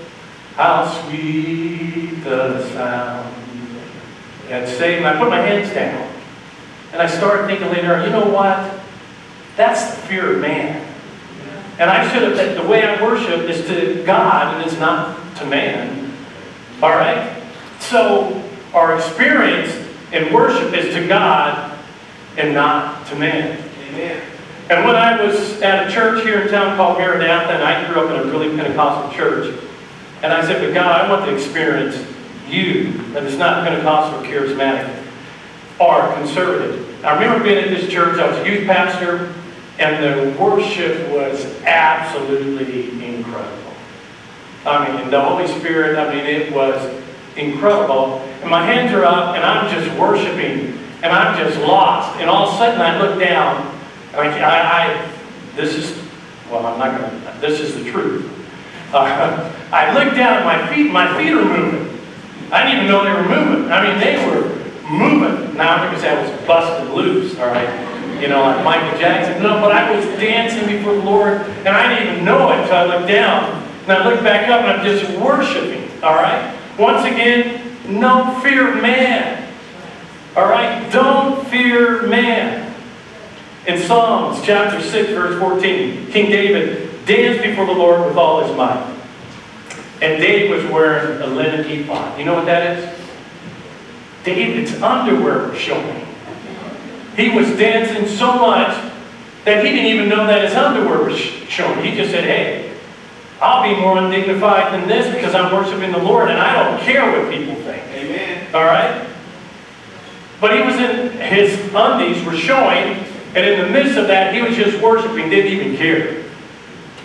How 0.57 0.87
sweet 0.89 2.25
the 2.25 2.67
sound 2.73 3.35
that 4.49 4.69
saved. 4.69 5.05
I 5.05 5.19
put 5.19 5.29
my 5.29 5.41
hands 5.41 5.73
down. 5.75 6.13
And 6.93 7.03
I 7.03 7.07
started 7.07 7.47
thinking 7.47 7.69
later, 7.69 8.03
you 8.05 8.11
know 8.11 8.25
what? 8.25 8.81
That's 9.57 9.95
the 9.95 10.03
fear 10.07 10.35
of 10.35 10.41
man. 10.41 10.83
And 11.79 11.91
I 11.91 12.11
should 12.11 12.23
have, 12.23 12.57
the 12.57 12.69
way 12.69 12.85
I 12.85 13.03
worship 13.03 13.41
is 13.51 13.67
to 13.67 14.03
God 14.05 14.55
and 14.55 14.67
it's 14.67 14.79
not 14.81 15.37
to 15.37 15.47
man. 15.47 16.11
All 16.83 16.91
right? 16.91 17.43
So 17.81 18.43
our 18.73 18.97
experience 18.97 19.75
in 20.13 20.33
worship 20.33 20.73
is 20.73 20.95
to 20.95 21.07
God 21.07 21.79
and 22.39 22.55
not 22.55 23.07
to 23.09 23.17
man. 23.17 23.63
Amen. 23.89 24.23
And 24.71 24.85
when 24.85 24.97
I 24.97 25.23
was 25.23 25.61
at 25.63 25.87
a 25.87 25.93
church 25.93 26.25
here 26.25 26.41
in 26.41 26.49
town 26.49 26.77
called 26.77 26.99
Maranatha, 26.99 27.53
and 27.53 27.63
I 27.63 27.93
grew 27.93 28.03
up 28.03 28.11
in 28.11 28.29
a 28.29 28.33
really 28.33 28.57
Pentecostal 28.57 29.17
church, 29.17 29.55
and 30.23 30.33
I 30.33 30.45
said, 30.45 30.65
but 30.65 30.75
God, 30.75 31.01
I 31.01 31.11
want 31.11 31.27
to 31.27 31.35
experience 31.35 31.97
you, 32.49 32.93
that 33.13 33.25
is 33.25 33.37
not 33.37 33.67
Pentecostal 33.67 34.23
charismatic 34.23 35.05
or 35.79 36.13
conservative. 36.15 37.05
I 37.05 37.15
remember 37.15 37.45
being 37.45 37.59
at 37.59 37.69
this 37.69 37.91
church, 37.91 38.19
I 38.19 38.29
was 38.31 38.39
a 38.39 38.49
youth 38.49 38.67
pastor, 38.67 39.33
and 39.79 40.03
the 40.03 40.41
worship 40.41 41.11
was 41.11 41.45
absolutely 41.63 42.91
incredible. 43.05 43.73
I 44.65 45.01
mean, 45.01 45.11
the 45.11 45.21
Holy 45.21 45.47
Spirit, 45.47 45.99
I 45.99 46.15
mean, 46.15 46.25
it 46.25 46.53
was 46.53 47.03
incredible. 47.37 48.19
And 48.41 48.51
my 48.51 48.65
hands 48.65 48.93
are 48.93 49.05
up, 49.05 49.37
and 49.37 49.45
I'm 49.45 49.71
just 49.71 49.97
worshiping, 49.99 50.79
and 51.03 51.13
I'm 51.13 51.37
just 51.39 51.61
lost. 51.61 52.19
And 52.21 52.31
all 52.31 52.49
of 52.49 52.55
a 52.55 52.59
sudden, 52.59 52.81
I 52.81 52.99
look 53.01 53.21
down, 53.21 53.79
I, 54.15 54.29
I, 54.29 54.85
I 54.85 55.13
this 55.55 55.75
is, 55.75 56.03
well, 56.51 56.67
I'm 56.67 56.79
not 56.79 56.99
going 56.99 57.11
to, 57.11 57.41
this 57.41 57.61
is 57.61 57.75
the 57.75 57.91
truth. 57.91 58.33
Uh, 58.93 59.53
I 59.73 59.93
looked 59.93 60.17
down 60.17 60.39
at 60.39 60.45
my 60.45 60.75
feet, 60.75 60.91
my 60.91 61.17
feet 61.19 61.33
are 61.33 61.45
moving. 61.45 61.87
I 62.53 62.63
didn't 62.63 62.85
even 62.85 62.87
know 62.87 63.05
they 63.05 63.13
were 63.13 63.29
moving. 63.29 63.73
I 63.73 63.89
mean, 63.89 63.99
they 63.99 64.25
were 64.27 64.57
moving. 64.89 65.57
Now, 65.57 65.77
I'm 65.77 65.99
say 65.99 66.17
I 66.17 66.23
was 66.23 66.47
busted 66.47 66.95
loose, 66.95 67.39
all 67.39 67.47
right? 67.47 68.21
You 68.21 68.29
know, 68.29 68.41
like 68.43 68.65
Michael 68.65 68.99
Jackson. 68.99 69.43
No, 69.43 69.61
but 69.61 69.73
I 69.73 69.95
was 69.95 70.05
dancing 70.21 70.67
before 70.67 70.95
the 70.95 71.03
Lord, 71.03 71.41
and 71.41 71.69
I 71.69 71.89
didn't 71.95 72.13
even 72.15 72.25
know 72.25 72.51
it 72.53 72.61
until 72.61 72.77
I 72.77 72.85
looked 72.85 73.09
down. 73.09 73.63
And 73.83 73.93
I 73.93 74.09
looked 74.09 74.23
back 74.23 74.49
up, 74.49 74.63
and 74.63 74.71
I'm 74.71 74.87
just 74.87 75.11
worshiping, 75.21 75.91
all 76.03 76.15
right? 76.15 76.57
Once 76.79 77.05
again, 77.05 77.77
no 77.89 78.39
fear 78.43 78.75
man. 78.81 79.53
All 80.37 80.47
right? 80.47 80.91
Don't 80.93 81.47
fear 81.49 82.07
man. 82.07 82.75
In 83.67 83.81
Psalms 83.83 84.41
chapter 84.45 84.81
6, 84.81 85.11
verse 85.11 85.41
14, 85.41 86.13
King 86.13 86.31
David 86.31 86.86
danced 87.07 87.43
before 87.43 87.67
the 87.67 87.73
Lord 87.73 88.07
with 88.07 88.17
all 88.17 88.45
his 88.45 88.55
might. 88.57 88.95
And 90.03 90.21
David 90.21 90.51
was 90.51 90.71
wearing 90.71 91.23
a 91.23 91.27
linen 91.27 91.65
ephod. 91.67 92.19
You 92.19 92.27
know 92.27 92.35
what 92.35 92.45
that 92.47 92.77
is? 92.77 93.01
David's 94.25 94.83
underwear 94.83 95.49
was 95.49 95.59
showing. 95.59 96.05
He 97.17 97.31
was 97.31 97.49
dancing 97.57 98.07
so 98.07 98.35
much 98.35 98.93
that 99.45 99.65
he 99.65 99.71
didn't 99.71 99.87
even 99.87 100.09
know 100.09 100.27
that 100.27 100.45
his 100.45 100.55
underwear 100.55 101.09
was 101.09 101.17
showing. 101.17 101.83
He 101.83 101.97
just 101.97 102.11
said, 102.11 102.25
hey, 102.25 102.77
I'll 103.41 103.63
be 103.63 103.81
more 103.81 103.97
undignified 103.99 104.75
than 104.75 104.89
this 104.89 105.15
because 105.15 105.35
I'm 105.35 105.55
worshiping 105.55 105.93
the 105.93 106.03
Lord 106.03 106.29
and 106.29 106.39
I 106.39 106.71
don't 106.71 106.81
care 106.81 107.11
what 107.11 107.31
people 107.33 107.55
think. 107.55 107.83
Amen. 107.95 108.55
All 108.55 108.65
right? 108.65 109.09
But 110.41 110.57
he 110.57 110.63
was 110.63 110.75
in, 110.75 111.13
his 111.13 111.73
undies 111.73 112.23
were 112.25 112.37
showing, 112.37 113.05
and 113.35 113.39
in 113.39 113.61
the 113.61 113.71
midst 113.71 113.97
of 113.97 114.09
that, 114.09 114.35
he 114.35 114.43
was 114.43 114.55
just 114.57 114.83
worshiping, 114.83 115.31
didn't 115.31 115.53
even 115.53 115.77
care. 115.77 116.26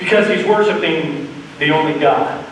Because 0.01 0.27
he's 0.27 0.43
worshiping 0.47 1.29
the 1.59 1.69
only 1.69 1.99
God. 1.99 2.43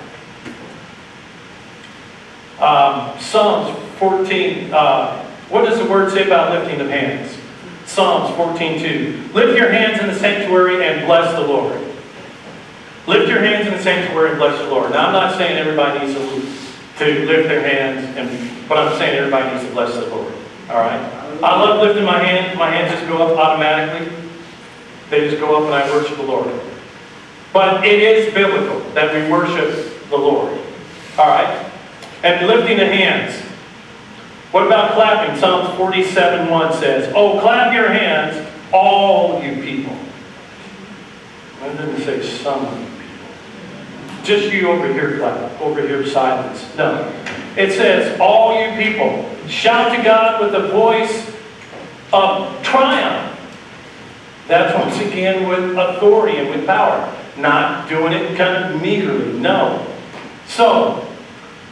Um, 2.60 3.20
Psalms 3.20 3.76
14, 3.98 4.72
uh, 4.72 5.26
what 5.50 5.66
does 5.66 5.80
the 5.80 5.86
word 5.90 6.12
say 6.12 6.28
about 6.28 6.52
lifting 6.52 6.80
of 6.80 6.90
hands? 6.90 7.36
Psalms 7.88 8.36
14:2. 8.36 9.34
Lift 9.34 9.58
your 9.58 9.72
hands 9.72 10.00
in 10.00 10.08
the 10.08 10.14
sanctuary 10.14 10.86
and 10.86 11.08
bless 11.08 11.34
the 11.34 11.42
Lord. 11.42 11.82
Lift 13.08 13.28
your 13.28 13.40
hands 13.40 13.66
in 13.66 13.74
the 13.74 13.82
sanctuary 13.82 14.30
and 14.30 14.38
bless 14.38 14.60
the 14.60 14.68
Lord. 14.68 14.92
Now, 14.92 15.08
I'm 15.08 15.14
not 15.14 15.36
saying 15.38 15.58
everybody 15.58 16.06
needs 16.06 16.14
to, 16.14 17.04
to 17.04 17.26
lift 17.26 17.50
their 17.50 17.68
hands, 17.68 18.16
and, 18.16 18.70
but 18.70 18.78
I'm 18.78 18.96
saying 19.00 19.18
everybody 19.18 19.56
needs 19.56 19.66
to 19.66 19.74
bless 19.74 19.96
the 19.96 20.06
Lord. 20.06 20.32
All 20.70 20.78
right? 20.78 21.02
I 21.42 21.60
love 21.60 21.82
lifting 21.82 22.06
my 22.06 22.20
hands. 22.20 22.56
My 22.60 22.70
hands 22.70 22.92
just 22.92 23.08
go 23.08 23.26
up 23.26 23.36
automatically. 23.40 24.16
They 25.10 25.28
just 25.28 25.42
go 25.42 25.58
up 25.58 25.64
and 25.64 25.74
I 25.74 25.90
worship 25.90 26.18
the 26.18 26.24
Lord. 26.24 26.48
But 27.52 27.86
it 27.86 28.02
is 28.02 28.34
biblical 28.34 28.80
that 28.92 29.14
we 29.14 29.32
worship 29.32 30.10
the 30.10 30.18
Lord. 30.18 30.58
All 31.18 31.28
right? 31.28 31.72
And 32.24 32.48
lifting 32.48 32.78
the 32.78 32.86
hands. 32.86 33.36
What 34.52 34.66
about 34.66 34.94
clapping? 34.94 35.40
Psalms 35.40 35.76
47 35.78 36.50
1 36.50 36.74
says, 36.74 37.14
Oh, 37.16 37.40
clap 37.40 37.74
your 37.74 37.90
hands, 37.90 38.48
all 38.74 39.42
you 39.44 39.62
people. 39.62 39.96
I 41.62 41.70
didn't 41.70 42.02
say 42.02 42.22
some 42.22 42.66
people. 42.66 42.86
Just 44.24 44.54
you 44.54 44.70
over 44.70 44.92
here 44.92 45.18
clap, 45.18 45.62
over 45.62 45.82
here 45.82 46.06
silence. 46.06 46.76
No. 46.76 47.12
It 47.56 47.72
says, 47.74 48.20
All 48.20 48.60
you 48.60 48.76
people, 48.78 49.30
shout 49.48 49.96
to 49.96 50.04
God 50.04 50.42
with 50.42 50.52
the 50.52 50.68
voice 50.70 51.32
of 52.12 52.62
triumph. 52.64 53.38
That's 54.48 54.76
once 54.76 55.00
again 55.00 55.48
with 55.48 55.78
authority 55.78 56.38
and 56.38 56.50
with 56.50 56.66
power. 56.66 57.16
Not 57.40 57.90
doing 57.90 58.14
it 58.14 58.38
kind 58.38 58.74
of 58.74 58.82
meagerly. 58.82 59.40
No. 59.40 59.86
So, 60.48 61.08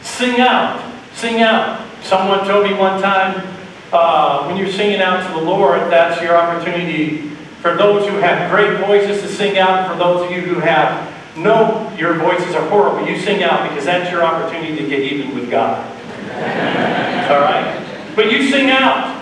sing 0.02 0.40
out. 0.40 0.82
Sing 1.14 1.42
out. 1.42 1.86
Someone 2.02 2.46
told 2.46 2.64
me 2.64 2.74
one 2.74 3.02
time, 3.02 3.46
uh, 3.92 4.44
when 4.46 4.56
you're 4.56 4.70
singing 4.70 5.00
out 5.00 5.26
to 5.26 5.38
the 5.38 5.44
Lord, 5.44 5.80
that's 5.90 6.20
your 6.22 6.36
opportunity 6.36 7.28
for 7.60 7.76
those 7.76 8.08
who 8.08 8.16
have 8.16 8.50
great 8.50 8.78
voices 8.86 9.20
to 9.22 9.28
sing 9.28 9.58
out, 9.58 9.90
for 9.90 9.98
those 9.98 10.24
of 10.24 10.30
you 10.30 10.42
who 10.42 10.60
have 10.60 11.12
no, 11.36 11.92
your 11.96 12.14
voices 12.14 12.54
are 12.54 12.68
horrible, 12.68 13.08
you 13.08 13.18
sing 13.18 13.42
out 13.42 13.68
because 13.68 13.84
that's 13.84 14.10
your 14.10 14.22
opportunity 14.22 14.76
to 14.76 14.88
get 14.88 15.00
even 15.00 15.34
with 15.34 15.50
God. 15.50 15.84
All 17.30 17.40
right? 17.40 18.12
But 18.14 18.30
you 18.32 18.48
sing 18.50 18.70
out. 18.70 19.16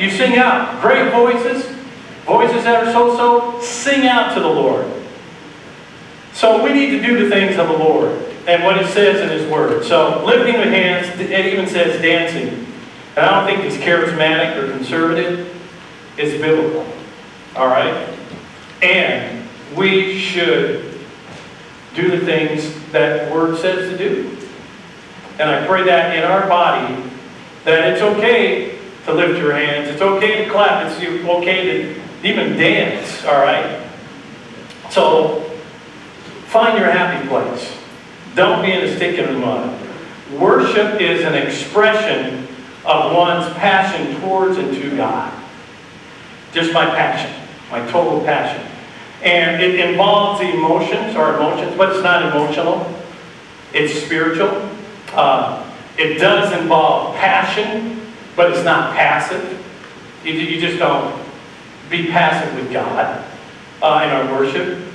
You 0.00 0.10
sing 0.10 0.36
out. 0.36 0.80
Great 0.80 1.10
voices, 1.12 1.66
voices 2.24 2.64
that 2.64 2.86
are 2.86 2.92
so-so, 2.92 3.60
sing 3.60 4.06
out 4.06 4.34
to 4.34 4.40
the 4.40 4.48
Lord. 4.48 4.86
So 6.36 6.62
we 6.62 6.70
need 6.74 6.90
to 6.90 7.00
do 7.00 7.24
the 7.24 7.30
things 7.30 7.56
of 7.56 7.66
the 7.68 7.78
Lord 7.78 8.10
and 8.46 8.62
what 8.62 8.76
it 8.76 8.88
says 8.88 9.22
in 9.22 9.30
His 9.30 9.50
Word. 9.50 9.86
So 9.86 10.22
lifting 10.22 10.52
the 10.52 10.68
hands, 10.68 11.18
it 11.18 11.46
even 11.46 11.66
says 11.66 12.02
dancing. 12.02 12.66
And 13.16 13.24
I 13.24 13.40
don't 13.40 13.46
think 13.46 13.64
it's 13.64 13.82
charismatic 13.82 14.54
or 14.62 14.70
conservative. 14.70 15.50
It's 16.18 16.38
biblical. 16.38 16.86
All 17.56 17.68
right? 17.68 18.14
And 18.82 19.48
we 19.74 20.18
should 20.18 21.00
do 21.94 22.10
the 22.10 22.26
things 22.26 22.70
that 22.92 23.32
Word 23.32 23.56
says 23.56 23.88
to 23.88 23.96
do. 23.96 24.36
And 25.38 25.48
I 25.48 25.66
pray 25.66 25.84
that 25.84 26.14
in 26.16 26.22
our 26.22 26.46
body, 26.46 27.02
that 27.64 27.94
it's 27.94 28.02
okay 28.02 28.78
to 29.06 29.14
lift 29.14 29.38
your 29.38 29.54
hands. 29.54 29.88
It's 29.88 30.02
okay 30.02 30.44
to 30.44 30.50
clap. 30.50 30.86
It's 30.86 31.02
okay 31.02 31.94
to 31.94 32.02
even 32.22 32.58
dance. 32.58 33.24
All 33.24 33.40
right? 33.40 33.82
So 34.90 35.45
find 36.56 36.78
your 36.78 36.90
happy 36.90 37.28
place. 37.28 37.76
Don't 38.34 38.64
be 38.64 38.72
in 38.72 38.82
a 38.82 38.96
stick 38.96 39.18
in 39.18 39.26
the 39.26 39.38
mud. 39.38 39.78
Worship 40.40 40.98
is 40.98 41.22
an 41.22 41.34
expression 41.34 42.48
of 42.82 43.14
one's 43.14 43.52
passion 43.56 44.18
towards 44.22 44.56
and 44.56 44.74
to 44.74 44.96
God. 44.96 45.30
Just 46.52 46.72
my 46.72 46.86
passion, 46.86 47.30
my 47.70 47.86
total 47.90 48.22
passion. 48.22 48.66
And 49.22 49.62
it 49.62 49.78
involves 49.90 50.40
emotions 50.40 51.14
or 51.14 51.36
emotions, 51.36 51.76
but 51.76 51.90
it's 51.90 52.02
not 52.02 52.34
emotional. 52.34 52.90
It's 53.74 53.92
spiritual. 53.92 54.70
Uh, 55.12 55.62
it 55.98 56.14
does 56.14 56.58
involve 56.58 57.16
passion, 57.16 58.00
but 58.34 58.50
it's 58.50 58.64
not 58.64 58.96
passive. 58.96 59.62
You, 60.24 60.32
you 60.32 60.58
just 60.58 60.78
don't 60.78 61.22
be 61.90 62.06
passive 62.06 62.54
with 62.54 62.72
God 62.72 63.22
uh, 63.82 64.00
in 64.04 64.10
our 64.10 64.40
worship. 64.40 64.85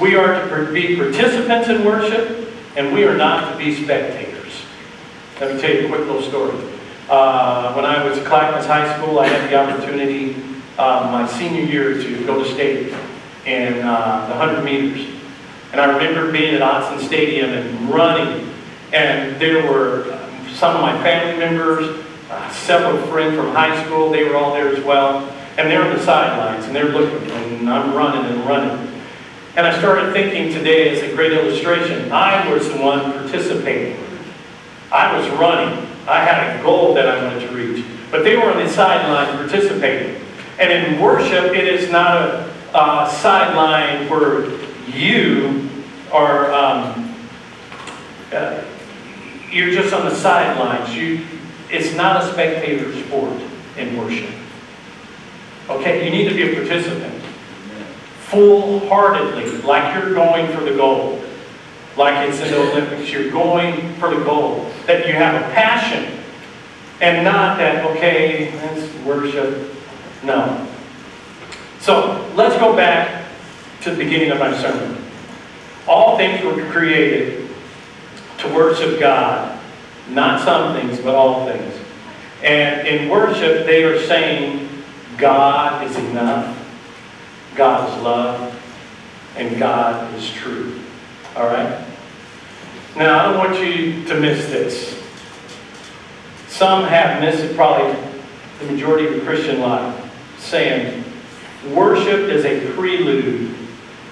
We 0.00 0.16
are 0.16 0.66
to 0.66 0.72
be 0.72 0.96
participants 0.96 1.68
in 1.68 1.84
worship, 1.84 2.52
and 2.76 2.92
we 2.92 3.04
are 3.04 3.16
not 3.16 3.52
to 3.52 3.58
be 3.58 3.84
spectators. 3.84 4.52
Let 5.40 5.54
me 5.54 5.60
tell 5.60 5.70
you 5.70 5.86
a 5.86 5.88
quick 5.88 6.00
little 6.00 6.22
story. 6.22 6.56
Uh, 7.08 7.72
when 7.74 7.84
I 7.84 8.02
was 8.04 8.18
at 8.18 8.26
Clackamas 8.26 8.66
High 8.66 8.96
School, 8.96 9.20
I 9.20 9.28
had 9.28 9.48
the 9.48 9.56
opportunity 9.56 10.34
uh, 10.78 11.08
my 11.12 11.28
senior 11.38 11.62
year 11.62 11.94
to 12.02 12.26
go 12.26 12.42
to 12.42 12.54
state 12.54 12.92
in 13.46 13.82
uh, 13.82 14.26
the 14.26 14.36
100 14.36 14.64
meters. 14.64 15.06
And 15.70 15.80
I 15.80 15.96
remember 15.96 16.32
being 16.32 16.56
at 16.56 16.60
Autzen 16.60 17.00
Stadium 17.06 17.50
and 17.50 17.88
running, 17.88 18.52
and 18.92 19.40
there 19.40 19.70
were 19.70 20.18
some 20.54 20.74
of 20.74 20.82
my 20.82 21.00
family 21.04 21.38
members, 21.38 22.04
uh, 22.30 22.50
several 22.50 23.00
friends 23.06 23.36
from 23.36 23.52
high 23.52 23.84
school, 23.84 24.10
they 24.10 24.24
were 24.24 24.36
all 24.36 24.52
there 24.52 24.74
as 24.74 24.82
well. 24.82 25.28
And 25.56 25.70
they're 25.70 25.84
on 25.84 25.96
the 25.96 26.02
sidelines, 26.02 26.64
and 26.64 26.74
they're 26.74 26.88
looking, 26.88 27.30
and 27.30 27.70
I'm 27.70 27.94
running 27.94 28.24
and 28.24 28.44
running. 28.44 28.93
And 29.56 29.68
I 29.68 29.78
started 29.78 30.12
thinking 30.12 30.52
today 30.52 30.90
as 30.90 31.02
a 31.02 31.14
great 31.14 31.32
illustration, 31.32 32.10
I 32.10 32.52
was 32.52 32.68
the 32.68 32.76
one 32.78 33.12
participating. 33.12 33.96
I 34.90 35.16
was 35.16 35.28
running. 35.38 35.86
I 36.08 36.24
had 36.24 36.58
a 36.58 36.62
goal 36.62 36.94
that 36.94 37.08
I 37.08 37.24
wanted 37.24 37.48
to 37.48 37.54
reach. 37.54 37.84
But 38.10 38.24
they 38.24 38.36
were 38.36 38.50
on 38.50 38.58
the 38.58 38.68
sideline 38.68 39.36
participating. 39.36 40.20
And 40.58 40.72
in 40.72 41.00
worship, 41.00 41.54
it 41.54 41.68
is 41.68 41.88
not 41.88 42.16
a 42.16 42.52
uh, 42.74 43.08
sideline 43.08 44.08
where 44.08 44.50
you 44.88 45.70
are, 46.12 46.52
um, 46.52 47.16
uh, 48.32 48.60
you're 49.52 49.70
just 49.70 49.94
on 49.94 50.04
the 50.04 50.14
sidelines. 50.14 50.94
You, 50.96 51.24
it's 51.70 51.94
not 51.94 52.24
a 52.24 52.32
spectator 52.32 52.92
sport 53.04 53.40
in 53.76 53.96
worship. 53.96 54.30
Okay, 55.68 56.04
you 56.04 56.10
need 56.10 56.28
to 56.28 56.34
be 56.34 56.52
a 56.52 56.56
participant. 56.56 57.13
Full-heartedly, 58.34 59.62
like 59.62 59.94
you're 59.94 60.12
going 60.12 60.54
for 60.54 60.64
the 60.64 60.76
goal. 60.76 61.22
Like 61.96 62.28
it's 62.28 62.40
in 62.40 62.50
the 62.50 62.58
Olympics, 62.58 63.10
you're 63.10 63.30
going 63.30 63.94
for 63.94 64.14
the 64.14 64.22
goal. 64.24 64.68
That 64.86 65.06
you 65.06 65.12
have 65.14 65.40
a 65.40 65.54
passion. 65.54 66.20
And 67.00 67.24
not 67.24 67.58
that, 67.58 67.84
okay, 67.92 68.52
let's 68.56 68.92
worship. 69.04 69.72
No. 70.22 70.66
So, 71.80 72.30
let's 72.34 72.56
go 72.56 72.74
back 72.74 73.26
to 73.82 73.90
the 73.90 73.96
beginning 73.96 74.30
of 74.30 74.38
my 74.38 74.56
sermon. 74.56 74.96
All 75.86 76.16
things 76.16 76.42
were 76.42 76.64
created 76.70 77.48
to 78.38 78.54
worship 78.54 78.98
God. 78.98 79.60
Not 80.08 80.40
some 80.42 80.74
things, 80.74 80.98
but 81.00 81.14
all 81.14 81.46
things. 81.46 81.74
And 82.42 82.86
in 82.86 83.08
worship, 83.08 83.66
they 83.66 83.84
are 83.84 84.00
saying, 84.06 84.68
God 85.18 85.86
is 85.86 85.96
enough, 85.96 86.53
God 87.54 87.88
is 87.88 88.02
love, 88.02 88.62
and 89.36 89.58
God 89.58 90.14
is 90.14 90.30
true. 90.30 90.80
All 91.36 91.46
right? 91.46 91.86
Now, 92.96 93.18
I 93.18 93.22
don't 93.24 93.38
want 93.38 93.58
you 93.58 94.04
to 94.04 94.20
miss 94.20 94.46
this. 94.46 95.02
some 96.48 96.84
have 96.84 97.20
missed 97.20 97.42
it, 97.42 97.56
probably 97.56 97.92
the 98.60 98.72
majority 98.72 99.08
of 99.08 99.14
the 99.14 99.20
Christian 99.20 99.60
life, 99.60 100.00
saying 100.38 101.02
worship 101.72 102.28
is 102.30 102.44
a 102.44 102.72
prelude 102.72 103.54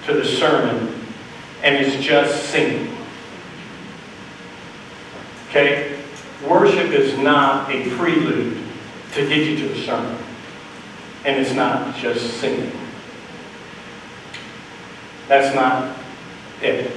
to 0.05 0.13
the 0.13 0.25
sermon 0.25 0.93
and 1.63 1.77
it's 1.77 1.95
just 2.03 2.49
singing. 2.49 2.93
Okay? 5.49 5.97
Worship 6.45 6.91
is 6.91 7.17
not 7.17 7.71
a 7.71 7.89
prelude 7.91 8.57
to 9.13 9.27
get 9.27 9.47
you 9.47 9.55
to 9.59 9.73
the 9.73 9.81
sermon. 9.83 10.17
And 11.23 11.39
it's 11.39 11.53
not 11.53 11.95
just 11.95 12.41
singing. 12.41 12.82
That's 15.33 15.55
not 15.55 15.97
it. 16.61 16.91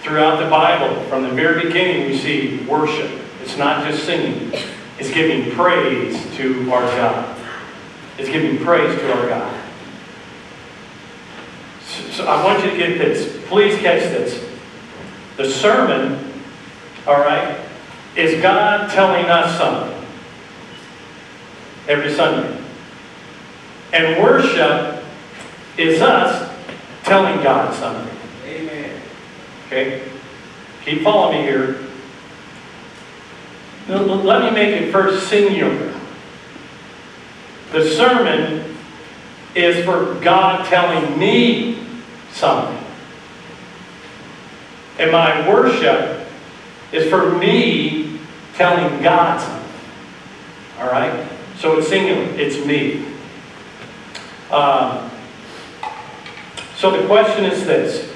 Throughout 0.00 0.42
the 0.42 0.50
Bible, 0.50 1.00
from 1.04 1.22
the 1.22 1.28
very 1.28 1.62
beginning, 1.62 2.08
we 2.08 2.18
see 2.18 2.64
worship. 2.64 3.08
It's 3.40 3.56
not 3.56 3.88
just 3.88 4.04
singing, 4.04 4.52
it's 4.98 5.12
giving 5.12 5.52
praise 5.52 6.20
to 6.38 6.72
our 6.72 6.82
God. 6.82 7.38
It's 8.18 8.28
giving 8.28 8.58
praise 8.64 8.98
to 8.98 9.12
our 9.12 9.28
God. 9.28 9.64
So, 11.84 12.26
I 12.26 12.44
want 12.44 12.64
you 12.64 12.70
to 12.72 12.76
get 12.76 12.98
this. 12.98 13.40
Please 13.46 13.78
catch 13.78 14.02
this. 14.02 14.44
The 15.36 15.48
sermon, 15.48 16.42
all 17.06 17.20
right, 17.20 17.60
is 18.16 18.42
God 18.42 18.90
telling 18.90 19.26
us 19.26 19.56
something 19.56 20.04
every 21.86 22.12
Sunday. 22.12 22.60
And 23.92 24.20
worship 24.20 25.04
is 25.78 26.02
us 26.02 26.45
telling 27.06 27.42
God 27.42 27.72
something. 27.72 28.16
Amen. 28.44 29.00
Okay? 29.66 30.02
Keep 30.84 31.02
following 31.02 31.38
me 31.38 31.42
here. 31.44 31.80
Let 33.88 34.42
me 34.42 34.50
make 34.50 34.82
it 34.82 34.90
first 34.90 35.28
singular. 35.28 35.94
The 37.70 37.88
sermon 37.90 38.76
is 39.54 39.84
for 39.84 40.14
God 40.20 40.66
telling 40.66 41.16
me 41.16 41.86
something. 42.32 42.84
And 44.98 45.12
my 45.12 45.48
worship 45.48 46.26
is 46.90 47.08
for 47.08 47.38
me 47.38 48.18
telling 48.54 49.02
God 49.02 49.40
something. 49.40 49.70
All 50.80 50.86
right? 50.86 51.28
So 51.58 51.78
it's 51.78 51.88
singular. 51.88 52.22
It's 52.38 52.64
me. 52.66 53.04
Um, 54.50 55.10
so 56.76 56.90
the 56.90 57.06
question 57.06 57.44
is 57.44 57.64
this. 57.64 58.12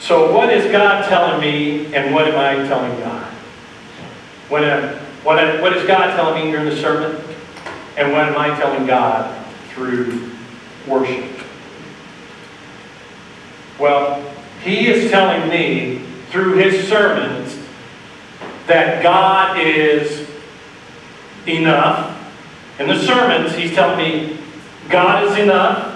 So 0.00 0.34
what 0.34 0.52
is 0.52 0.70
God 0.72 1.08
telling 1.08 1.40
me 1.40 1.94
and 1.94 2.12
what 2.12 2.26
am 2.26 2.36
I 2.36 2.66
telling 2.66 2.98
God? 2.98 3.32
When 4.48 4.64
am, 4.64 4.96
what, 5.22 5.38
am- 5.38 5.62
what 5.62 5.76
is 5.76 5.86
God 5.86 6.16
telling 6.16 6.44
me 6.44 6.50
during 6.50 6.66
the 6.68 6.76
sermon? 6.76 7.22
And 7.96 8.12
what 8.12 8.24
am 8.24 8.36
I 8.36 8.48
telling 8.58 8.86
God 8.86 9.46
through 9.68 10.30
worship? 10.88 11.30
Well, 13.78 14.20
He 14.62 14.88
is 14.88 15.10
telling 15.10 15.48
me 15.48 16.04
through 16.30 16.54
His 16.54 16.88
sermons 16.88 17.56
that 18.66 19.02
God 19.02 19.58
is 19.60 20.28
enough. 21.46 22.18
In 22.80 22.88
the 22.88 22.98
sermons, 22.98 23.54
He's 23.54 23.72
telling 23.72 23.98
me 23.98 24.38
God 24.88 25.24
is 25.30 25.38
enough. 25.38 25.91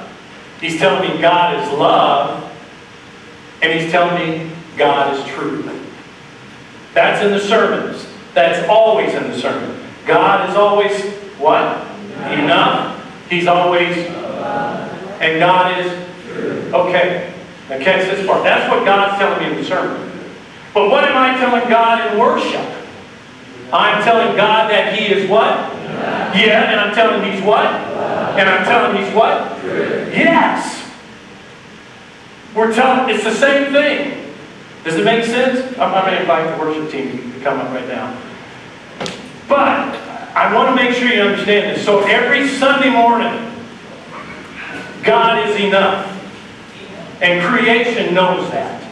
He's 0.61 0.79
telling 0.79 1.11
me 1.11 1.21
God 1.21 1.62
is 1.62 1.79
love. 1.79 2.42
And 3.62 3.79
He's 3.79 3.90
telling 3.90 4.14
me 4.14 4.53
God 4.77 5.14
is 5.16 5.25
truth. 5.27 5.73
That's 6.95 7.25
in 7.25 7.33
the 7.33 7.40
sermons. 7.40 8.07
That's 8.35 8.69
always 8.69 9.14
in 9.14 9.31
the 9.31 9.38
sermon. 9.38 9.79
God 10.07 10.49
is 10.49 10.57
always 10.57 10.99
what? 11.38 11.87
Enough. 12.33 13.29
He's 13.29 13.47
always. 13.47 13.97
And 13.97 15.38
God 15.38 15.79
is. 15.79 15.92
Okay. 16.73 17.33
Now 17.69 17.79
catch 17.79 18.09
this 18.09 18.27
part. 18.27 18.45
That's 18.45 18.71
what 18.71 18.85
God's 18.85 19.19
telling 19.19 19.40
me 19.40 19.51
in 19.51 19.57
the 19.62 19.64
sermon. 19.64 20.12
But 20.73 20.90
what 20.90 21.05
am 21.05 21.16
I 21.16 21.38
telling 21.38 21.69
God 21.69 22.12
in 22.12 22.19
worship? 22.19 22.76
I'm 23.73 24.03
telling 24.05 24.37
God 24.37 24.71
that 24.71 24.97
He 24.97 25.13
is 25.13 25.29
what? 25.29 25.57
Yeah, 26.37 26.71
and 26.71 26.81
I'm 26.81 26.95
telling 26.95 27.31
He's 27.31 27.43
what? 27.43 27.67
And 27.67 28.49
I'm 28.49 28.65
telling 28.65 29.03
He's 29.03 29.15
what? 29.15 29.63
Yes. 30.15 30.91
We're 32.55 32.73
telling, 32.73 33.15
it's 33.15 33.25
the 33.25 33.35
same 33.35 33.73
thing. 33.73 34.33
Does 34.85 34.95
it 34.95 35.05
make 35.05 35.25
sense? 35.25 35.77
I'm, 35.79 35.93
I'm 35.93 36.05
going 36.05 36.15
to 36.15 36.21
invite 36.21 36.57
the 36.57 36.65
worship 36.65 36.91
team 36.91 37.33
to 37.33 37.41
come 37.41 37.59
up 37.59 37.71
right 37.71 37.89
now. 37.89 38.17
But 39.49 39.97
I 40.35 40.55
want 40.55 40.69
to 40.69 40.85
make 40.85 40.95
sure 40.95 41.09
you 41.09 41.23
understand 41.23 41.77
this. 41.77 41.85
So 41.85 42.01
every 42.05 42.49
Sunday 42.49 42.91
morning, 42.91 43.53
God 45.03 45.49
is 45.49 45.61
enough. 45.61 46.13
And 47.21 47.43
creation 47.43 48.15
knows 48.15 48.51
that. 48.51 48.83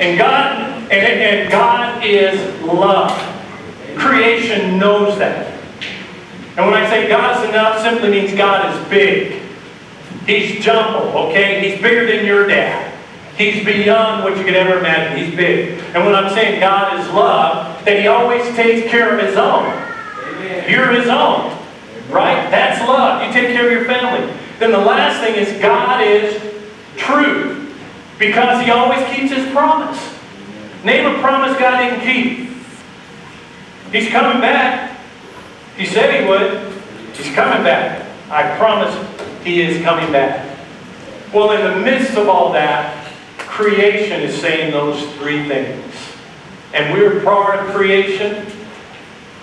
And 0.00 0.18
God, 0.18 0.58
and, 0.90 0.92
and 0.92 1.50
God 1.50 2.04
is 2.04 2.62
love. 2.62 3.37
Creation 3.98 4.78
knows 4.78 5.18
that. 5.18 5.54
And 6.56 6.66
when 6.66 6.74
I 6.74 6.88
say 6.88 7.08
God 7.08 7.42
is 7.42 7.50
enough, 7.50 7.80
simply 7.82 8.10
means 8.10 8.34
God 8.34 8.74
is 8.74 8.88
big. 8.88 9.42
He's 10.26 10.62
jumbo, 10.62 11.28
okay? 11.28 11.70
He's 11.70 11.80
bigger 11.80 12.06
than 12.06 12.26
your 12.26 12.46
dad. 12.46 12.92
He's 13.36 13.64
beyond 13.64 14.24
what 14.24 14.36
you 14.36 14.44
could 14.44 14.56
ever 14.56 14.78
imagine. 14.78 15.24
He's 15.24 15.34
big. 15.36 15.78
And 15.94 16.04
when 16.04 16.14
I'm 16.14 16.28
saying 16.34 16.58
God 16.58 16.98
is 16.98 17.06
love, 17.12 17.84
that 17.84 18.00
He 18.00 18.08
always 18.08 18.42
takes 18.56 18.90
care 18.90 19.16
of 19.16 19.24
His 19.24 19.36
own. 19.36 19.66
Amen. 19.66 20.68
You're 20.68 20.92
His 20.92 21.08
own. 21.08 21.56
Right? 22.10 22.50
That's 22.50 22.80
love. 22.88 23.22
You 23.24 23.32
take 23.32 23.54
care 23.54 23.66
of 23.66 23.72
your 23.72 23.84
family. 23.84 24.34
Then 24.58 24.72
the 24.72 24.78
last 24.78 25.22
thing 25.22 25.36
is 25.36 25.60
God 25.62 26.04
is 26.04 26.42
truth. 26.96 27.72
Because 28.18 28.64
He 28.64 28.72
always 28.72 29.06
keeps 29.14 29.32
His 29.32 29.48
promise. 29.52 30.14
Name 30.82 31.06
a 31.06 31.20
promise 31.20 31.56
God 31.58 31.78
didn't 31.78 32.00
keep. 32.00 32.48
He's 33.92 34.08
coming 34.10 34.40
back. 34.40 34.98
He 35.76 35.86
said 35.86 36.20
He 36.20 36.28
would. 36.28 36.72
He's 37.14 37.34
coming 37.34 37.62
back. 37.62 38.06
I 38.30 38.56
promise 38.56 38.94
He 39.44 39.62
is 39.62 39.82
coming 39.82 40.12
back. 40.12 40.58
Well, 41.32 41.52
in 41.52 41.62
the 41.62 41.80
midst 41.84 42.16
of 42.16 42.28
all 42.28 42.52
that, 42.52 43.12
creation 43.38 44.20
is 44.20 44.40
saying 44.40 44.72
those 44.72 45.02
three 45.16 45.46
things. 45.48 45.94
And 46.72 46.92
we're 46.92 47.22
part 47.22 47.60
of 47.60 47.74
creation. 47.74 48.46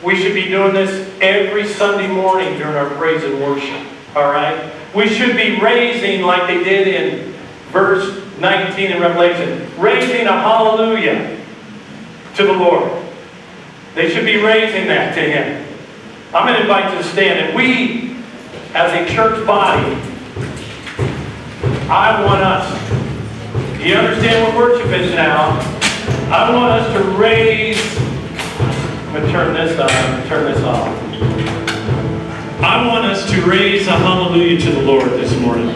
We 0.04 0.16
should 0.16 0.34
be 0.34 0.46
doing 0.46 0.74
this 0.74 1.12
every 1.22 1.68
Sunday 1.68 2.08
morning 2.08 2.58
during 2.58 2.76
our 2.76 2.90
praise 2.92 3.24
and 3.24 3.42
worship. 3.42 3.86
All 4.16 4.32
right? 4.32 4.72
We 4.96 5.10
should 5.10 5.36
be 5.36 5.60
raising, 5.60 6.22
like 6.22 6.48
they 6.48 6.64
did 6.64 6.88
in 6.88 7.34
verse 7.72 8.24
19 8.40 8.92
in 8.92 9.02
Revelation, 9.02 9.70
raising 9.80 10.28
a 10.28 10.32
hallelujah 10.32 11.40
to 12.36 12.44
the 12.44 12.54
Lord. 12.54 13.05
They 13.96 14.14
should 14.14 14.26
be 14.26 14.36
raising 14.44 14.88
that 14.88 15.16
to 15.16 15.22
Him. 15.22 15.66
I'm 16.34 16.46
going 16.46 16.56
to 16.56 16.62
invite 16.64 16.92
you 16.92 16.98
to 16.98 17.04
stand. 17.06 17.40
And 17.40 17.56
we, 17.56 18.18
as 18.74 18.92
a 18.92 19.16
church 19.16 19.48
body, 19.48 19.96
I 21.88 22.22
want 22.26 22.42
us, 22.44 23.78
do 23.78 23.88
you 23.88 23.96
understand 23.96 24.44
what 24.44 24.58
worship 24.58 24.92
is 24.92 25.14
now? 25.16 25.52
I 26.30 26.54
want 26.54 26.82
us 26.82 26.92
to 26.94 27.18
raise, 27.18 27.80
I'm 29.08 29.14
going 29.14 29.26
to 29.26 29.32
turn 29.32 29.54
this 29.54 29.80
on, 29.80 30.28
turn 30.28 30.52
this 30.52 30.62
off. 30.66 30.88
I 32.62 32.86
want 32.86 33.06
us 33.06 33.32
to 33.32 33.42
raise 33.50 33.88
a 33.88 33.92
hallelujah 33.92 34.60
to 34.60 34.72
the 34.72 34.82
Lord 34.82 35.10
this 35.12 35.40
morning. 35.40 35.70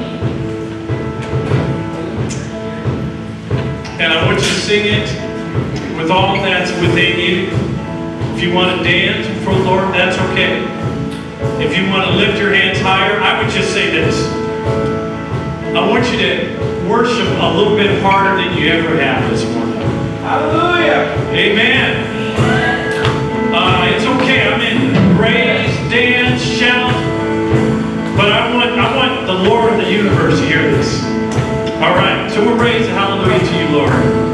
And 3.97 4.11
I 4.11 4.25
want 4.25 4.39
you 4.39 4.45
to 4.45 4.53
sing 4.59 4.85
it 4.87 5.97
with 5.97 6.11
all 6.11 6.35
that's 6.35 6.71
within 6.81 7.17
you. 7.17 7.68
If 8.39 8.45
you 8.47 8.53
want 8.53 8.77
to 8.77 8.83
dance 8.85 9.27
for 9.43 9.53
the 9.53 9.59
Lord, 9.65 9.93
that's 9.93 10.17
okay. 10.31 10.63
If 11.61 11.77
you 11.77 11.89
want 11.89 12.07
to 12.07 12.15
lift 12.15 12.39
your 12.39 12.53
hands 12.53 12.79
higher, 12.79 13.19
I 13.19 13.37
would 13.37 13.51
just 13.51 13.73
say 13.73 13.91
this. 13.91 14.31
I 15.75 15.85
want 15.85 16.09
you 16.09 16.19
to 16.19 16.87
worship 16.89 17.27
a 17.27 17.53
little 17.53 17.75
bit 17.75 18.01
harder 18.01 18.41
than 18.41 18.57
you 18.57 18.69
ever 18.69 18.95
have 18.95 19.29
this 19.29 19.43
morning. 19.43 19.81
Hallelujah. 20.23 21.11
Amen. 21.35 21.99
Uh, 23.53 23.91
it's 23.93 24.05
okay. 24.05 24.47
I'm 24.47 24.61
in 24.61 25.17
praise, 25.17 25.75
dance, 25.91 26.41
shout. 26.41 26.93
But 28.15 28.31
I 28.31 28.55
want 28.55 28.69
I 28.79 28.95
want 28.95 29.27
the 29.27 29.49
Lord 29.49 29.73
of 29.73 29.79
the 29.79 29.91
universe 29.91 30.39
to 30.39 30.45
hear 30.45 30.61
this. 30.71 31.03
All 31.83 31.93
right. 31.93 32.31
So 32.31 32.39
we'll 32.45 32.55
raise 32.55 32.87
a 32.87 32.91
hallelujah 32.91 33.39
to 33.39 33.59
you, 33.59 33.67
Lord. 33.75 34.28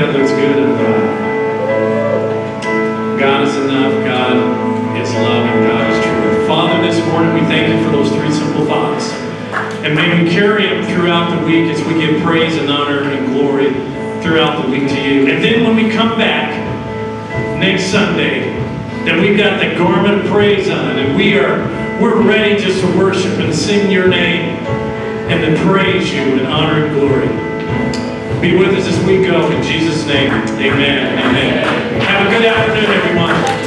God 0.00 0.16
looks 0.16 0.30
good 0.30 0.56
and. 0.56 0.72
Uh, 0.80 1.20
God 3.20 3.46
is 3.46 3.54
enough. 3.54 3.92
God 4.02 4.34
is 4.96 5.12
loving. 5.12 5.62
God 5.68 5.92
is 5.92 6.04
true. 6.06 6.46
Father, 6.46 6.80
this 6.80 7.06
morning 7.08 7.34
we 7.34 7.40
thank 7.40 7.68
you 7.68 7.84
for 7.84 7.90
those 7.92 8.08
three 8.08 8.32
simple 8.32 8.64
thoughts. 8.64 9.12
And 9.84 9.94
may 9.94 10.24
we 10.24 10.30
carry 10.30 10.68
them 10.70 10.86
throughout 10.86 11.38
the 11.38 11.44
week 11.44 11.70
as 11.70 11.86
we 11.86 12.00
give 12.00 12.22
praise 12.22 12.56
and 12.56 12.70
honor 12.70 13.02
and 13.02 13.26
glory 13.26 13.74
throughout 14.22 14.64
the 14.64 14.70
week 14.70 14.88
to 14.88 15.02
you. 15.02 15.26
And 15.26 15.44
then 15.44 15.64
when 15.64 15.76
we 15.76 15.90
come 15.90 16.16
back 16.16 16.48
next 17.60 17.90
Sunday, 17.90 18.54
that 19.04 19.20
we've 19.20 19.36
got 19.36 19.60
the 19.60 19.74
garment 19.76 20.22
of 20.22 20.30
praise 20.32 20.70
on 20.70 20.98
and 20.98 21.14
we 21.14 21.38
are 21.38 21.58
we're 22.00 22.22
ready 22.22 22.56
just 22.58 22.80
to 22.80 22.86
worship 22.96 23.32
and 23.38 23.54
sing 23.54 23.90
your 23.90 24.08
name 24.08 24.56
and 25.28 25.54
to 25.54 25.62
praise 25.62 26.10
you 26.10 26.22
and 26.22 26.46
honor 26.46 26.86
and 26.86 26.94
glory. 26.94 27.39
Be 28.40 28.56
with 28.56 28.74
us 28.74 28.86
as 28.86 29.04
we 29.04 29.22
go. 29.22 29.50
In 29.50 29.62
Jesus' 29.62 30.06
name, 30.06 30.30
amen. 30.30 31.18
Amen. 31.18 32.00
Have 32.04 32.26
a 32.26 32.30
good 32.30 32.46
afternoon, 32.46 32.86
everyone. 32.86 33.59